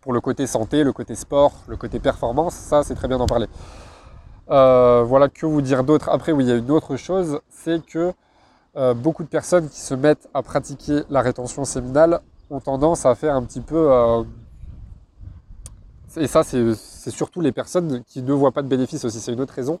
pour 0.00 0.12
le 0.14 0.20
côté 0.20 0.46
santé, 0.46 0.82
le 0.82 0.92
côté 0.92 1.14
sport, 1.14 1.52
le 1.68 1.76
côté 1.76 2.00
performance. 2.00 2.54
Ça, 2.54 2.82
c'est 2.82 2.94
très 2.94 3.06
bien 3.06 3.18
d'en 3.18 3.26
parler. 3.26 3.46
Euh, 4.50 5.04
voilà, 5.06 5.28
que 5.28 5.46
vous 5.46 5.62
dire 5.62 5.84
d'autre? 5.84 6.08
Après, 6.08 6.32
oui, 6.32 6.44
il 6.44 6.48
y 6.48 6.52
a 6.52 6.56
une 6.56 6.70
autre 6.70 6.96
chose, 6.96 7.40
c'est 7.48 7.84
que 7.86 8.12
euh, 8.76 8.94
beaucoup 8.94 9.22
de 9.22 9.28
personnes 9.28 9.68
qui 9.68 9.80
se 9.80 9.94
mettent 9.94 10.28
à 10.34 10.42
pratiquer 10.42 11.02
la 11.08 11.22
rétention 11.22 11.64
séminale 11.64 12.20
ont 12.50 12.60
tendance 12.60 13.06
à 13.06 13.14
faire 13.14 13.34
un 13.34 13.44
petit 13.44 13.60
peu... 13.60 13.92
Euh, 13.92 14.24
et 16.16 16.26
ça, 16.26 16.42
c'est 16.42 17.10
surtout 17.10 17.40
les 17.40 17.52
personnes 17.52 18.02
qui 18.04 18.22
ne 18.22 18.32
voient 18.32 18.50
pas 18.50 18.62
de 18.62 18.68
bénéfice 18.68 19.04
aussi, 19.04 19.20
c'est 19.20 19.32
une 19.32 19.40
autre 19.40 19.54
raison, 19.54 19.78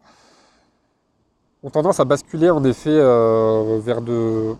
ont 1.64 1.70
tendance 1.70 1.98
à 1.98 2.04
basculer 2.04 2.50
en 2.50 2.62
effet 2.62 2.96
vers, 2.96 3.98
une 3.98 4.56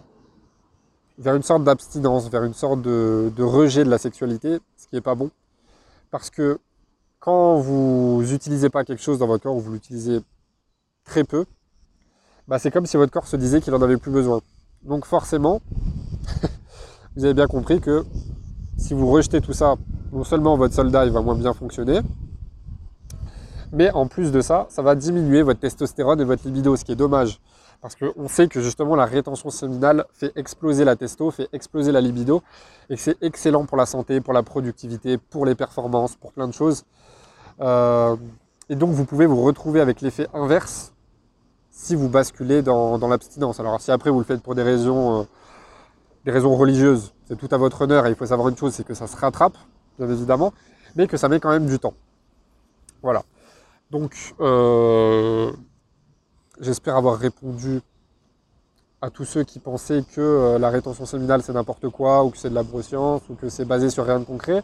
sorte 1.42 1.62
d'abstinence, 1.62 2.28
vers 2.28 2.42
une 2.42 2.54
sorte 2.54 2.82
de, 2.82 3.32
de 3.36 3.42
rejet 3.44 3.84
de 3.84 3.90
la 3.90 3.98
sexualité, 3.98 4.58
ce 4.76 4.88
qui 4.88 4.96
n'est 4.96 5.00
pas 5.00 5.14
bon. 5.14 5.30
Parce 6.10 6.28
que 6.28 6.58
quand 7.20 7.56
vous 7.56 8.22
n'utilisez 8.26 8.70
pas 8.70 8.84
quelque 8.84 9.02
chose 9.02 9.18
dans 9.18 9.26
votre 9.26 9.42
corps 9.42 9.54
ou 9.54 9.60
vous 9.60 9.72
l'utilisez 9.72 10.20
très 11.04 11.22
peu, 11.22 11.44
bah 12.48 12.58
c'est 12.58 12.70
comme 12.70 12.86
si 12.86 12.96
votre 12.96 13.12
corps 13.12 13.26
se 13.26 13.36
disait 13.36 13.60
qu'il 13.60 13.72
n'en 13.72 13.82
avait 13.82 13.98
plus 13.98 14.10
besoin. 14.10 14.40
Donc 14.82 15.04
forcément, 15.04 15.60
vous 17.16 17.24
avez 17.24 17.34
bien 17.34 17.46
compris 17.46 17.80
que 17.80 18.04
si 18.78 18.94
vous 18.94 19.10
rejetez 19.10 19.42
tout 19.42 19.52
ça, 19.52 19.76
non 20.12 20.24
seulement 20.24 20.56
votre 20.56 20.74
soldat 20.74 21.04
il 21.04 21.12
va 21.12 21.20
moins 21.20 21.36
bien 21.36 21.52
fonctionner, 21.52 22.00
mais 23.72 23.90
en 23.92 24.06
plus 24.06 24.32
de 24.32 24.40
ça, 24.40 24.66
ça 24.70 24.82
va 24.82 24.94
diminuer 24.94 25.42
votre 25.42 25.60
testostérone 25.60 26.20
et 26.20 26.24
votre 26.24 26.44
libido, 26.46 26.74
ce 26.74 26.84
qui 26.84 26.92
est 26.92 26.96
dommage. 26.96 27.38
Parce 27.82 27.96
qu'on 27.96 28.28
sait 28.28 28.48
que 28.48 28.60
justement 28.60 28.96
la 28.96 29.06
rétention 29.06 29.48
séminale 29.50 30.04
fait 30.12 30.32
exploser 30.36 30.84
la 30.84 30.96
testo, 30.96 31.30
fait 31.30 31.48
exploser 31.52 31.92
la 31.92 32.00
libido, 32.00 32.42
et 32.90 32.96
que 32.96 33.00
c'est 33.00 33.22
excellent 33.22 33.64
pour 33.64 33.76
la 33.76 33.86
santé, 33.86 34.20
pour 34.20 34.34
la 34.34 34.42
productivité, 34.42 35.18
pour 35.18 35.46
les 35.46 35.54
performances, 35.54 36.16
pour 36.16 36.32
plein 36.32 36.48
de 36.48 36.52
choses. 36.52 36.84
Euh, 37.60 38.16
et 38.68 38.76
donc 38.76 38.90
vous 38.90 39.04
pouvez 39.04 39.26
vous 39.26 39.42
retrouver 39.42 39.80
avec 39.80 40.00
l'effet 40.00 40.28
inverse 40.32 40.92
si 41.70 41.94
vous 41.94 42.08
basculez 42.08 42.62
dans, 42.62 42.98
l'abstinence. 43.08 43.60
Alors 43.60 43.80
si 43.80 43.90
après 43.90 44.10
vous 44.10 44.18
le 44.18 44.24
faites 44.24 44.42
pour 44.42 44.54
des 44.54 44.62
raisons, 44.62 45.20
euh, 45.20 45.24
des 46.24 46.30
raisons 46.30 46.56
religieuses, 46.56 47.12
c'est 47.26 47.36
tout 47.36 47.48
à 47.50 47.56
votre 47.56 47.82
honneur 47.82 48.06
et 48.06 48.10
il 48.10 48.16
faut 48.16 48.26
savoir 48.26 48.48
une 48.48 48.56
chose, 48.56 48.74
c'est 48.74 48.84
que 48.84 48.94
ça 48.94 49.06
se 49.06 49.16
rattrape, 49.16 49.56
bien 49.98 50.08
évidemment, 50.08 50.52
mais 50.96 51.06
que 51.06 51.16
ça 51.16 51.28
met 51.28 51.40
quand 51.40 51.50
même 51.50 51.66
du 51.66 51.78
temps. 51.78 51.94
Voilà. 53.02 53.22
Donc 53.90 54.34
euh, 54.40 55.50
j'espère 56.60 56.96
avoir 56.96 57.18
répondu 57.18 57.80
à 59.02 59.10
tous 59.10 59.24
ceux 59.24 59.44
qui 59.44 59.58
pensaient 59.58 60.04
que 60.14 60.58
la 60.60 60.68
rétention 60.68 61.06
séminale 61.06 61.42
c'est 61.42 61.54
n'importe 61.54 61.88
quoi, 61.88 62.22
ou 62.22 62.30
que 62.30 62.36
c'est 62.36 62.50
de 62.50 62.54
la 62.54 62.62
broscience, 62.62 63.22
ou 63.30 63.34
que 63.34 63.48
c'est 63.48 63.64
basé 63.64 63.90
sur 63.90 64.04
rien 64.04 64.20
de 64.20 64.24
concret. 64.24 64.62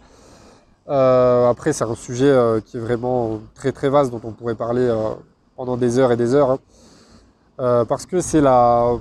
Euh, 0.89 1.51
après, 1.51 1.73
c'est 1.73 1.85
un 1.85 1.95
sujet 1.95 2.31
euh, 2.31 2.61
qui 2.61 2.77
est 2.77 2.81
vraiment 2.81 3.41
très 3.55 3.73
très 3.73 3.89
vaste 3.89 4.13
dont 4.13 4.21
on 4.23 4.33
pourrait 4.33 4.55
parler 4.55 4.83
euh, 4.83 5.11
pendant 5.57 5.77
des 5.77 5.99
heures 5.99 6.13
et 6.13 6.17
des 6.17 6.35
heures. 6.35 6.59
Hein. 7.59 7.85
parce 7.89 8.07
que 8.07 8.21
c'est 8.21 8.41
la, 8.41 8.93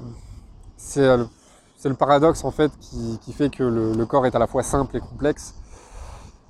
c'est, 0.77 1.17
le 1.83 1.93
paradoxe 1.93 2.43
en 2.43 2.51
fait 2.51 2.71
qui, 2.79 3.33
fait 3.33 3.49
que 3.49 3.63
le, 3.63 4.05
corps 4.05 4.25
est 4.25 4.35
à 4.35 4.39
la 4.39 4.47
fois 4.47 4.63
simple 4.63 4.97
et 4.97 4.99
complexe. 4.99 5.53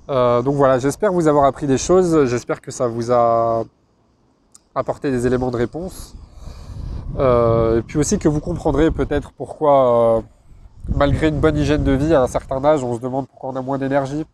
donc 0.08 0.54
voilà, 0.54 0.78
j'espère 0.78 1.12
vous 1.12 1.26
avoir 1.26 1.44
appris 1.44 1.66
des 1.66 1.78
choses. 1.78 2.26
J'espère 2.26 2.60
que 2.60 2.70
ça 2.70 2.86
vous 2.86 3.12
a 3.12 3.64
apporté 4.74 5.10
des 5.10 5.26
éléments 5.26 5.50
de 5.50 5.56
réponse. 5.56 6.14
et 7.18 7.82
puis 7.86 7.98
aussi 7.98 8.18
que 8.18 8.28
vous 8.28 8.40
comprendrez 8.40 8.90
peut-être 8.90 9.32
pourquoi, 9.32 10.22
malgré 10.94 11.28
une 11.28 11.40
bonne 11.40 11.56
hygiène 11.56 11.82
de 11.84 11.92
vie 11.92 12.14
à 12.14 12.22
un 12.22 12.28
certain 12.28 12.64
âge, 12.64 12.84
on 12.84 12.94
se 12.94 13.00
demande 13.00 13.26
pourquoi 13.26 13.50
on 13.50 13.56
a 13.56 13.62
moins 13.62 13.78
d'énergie 13.78 14.24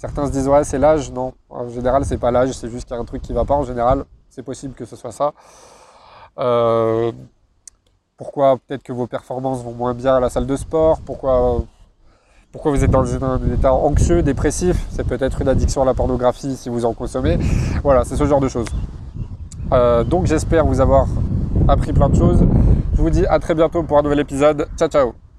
Certains 0.00 0.26
se 0.28 0.32
disent 0.32 0.48
ouais 0.48 0.64
c'est 0.64 0.78
l'âge, 0.78 1.12
non. 1.12 1.34
En 1.50 1.68
général 1.68 2.06
c'est 2.06 2.16
pas 2.16 2.30
l'âge, 2.30 2.52
c'est 2.52 2.70
juste 2.70 2.86
qu'il 2.86 2.94
y 2.94 2.98
a 2.98 3.02
un 3.02 3.04
truc 3.04 3.20
qui 3.20 3.34
va 3.34 3.44
pas. 3.44 3.52
En 3.52 3.64
général, 3.64 4.06
c'est 4.30 4.42
possible 4.42 4.72
que 4.72 4.86
ce 4.86 4.96
soit 4.96 5.12
ça. 5.12 5.34
Euh, 6.38 7.12
pourquoi 8.16 8.56
peut-être 8.56 8.82
que 8.82 8.94
vos 8.94 9.06
performances 9.06 9.62
vont 9.62 9.74
moins 9.74 9.92
bien 9.92 10.16
à 10.16 10.20
la 10.20 10.30
salle 10.30 10.46
de 10.46 10.56
sport? 10.56 11.00
Pourquoi, 11.04 11.64
pourquoi 12.50 12.70
vous 12.70 12.82
êtes 12.82 12.90
dans 12.90 13.04
un 13.22 13.52
état 13.52 13.74
anxieux, 13.74 14.22
dépressif? 14.22 14.86
C'est 14.90 15.06
peut-être 15.06 15.42
une 15.42 15.48
addiction 15.48 15.82
à 15.82 15.84
la 15.84 15.92
pornographie 15.92 16.56
si 16.56 16.70
vous 16.70 16.86
en 16.86 16.94
consommez. 16.94 17.38
Voilà, 17.82 18.06
c'est 18.06 18.16
ce 18.16 18.24
genre 18.24 18.40
de 18.40 18.48
choses. 18.48 18.68
Euh, 19.74 20.02
donc 20.02 20.24
j'espère 20.24 20.64
vous 20.64 20.80
avoir 20.80 21.08
appris 21.68 21.92
plein 21.92 22.08
de 22.08 22.16
choses. 22.16 22.40
Je 22.94 23.02
vous 23.02 23.10
dis 23.10 23.26
à 23.26 23.38
très 23.38 23.54
bientôt 23.54 23.82
pour 23.82 23.98
un 23.98 24.02
nouvel 24.02 24.20
épisode. 24.20 24.66
Ciao 24.78 24.88
ciao 24.88 25.20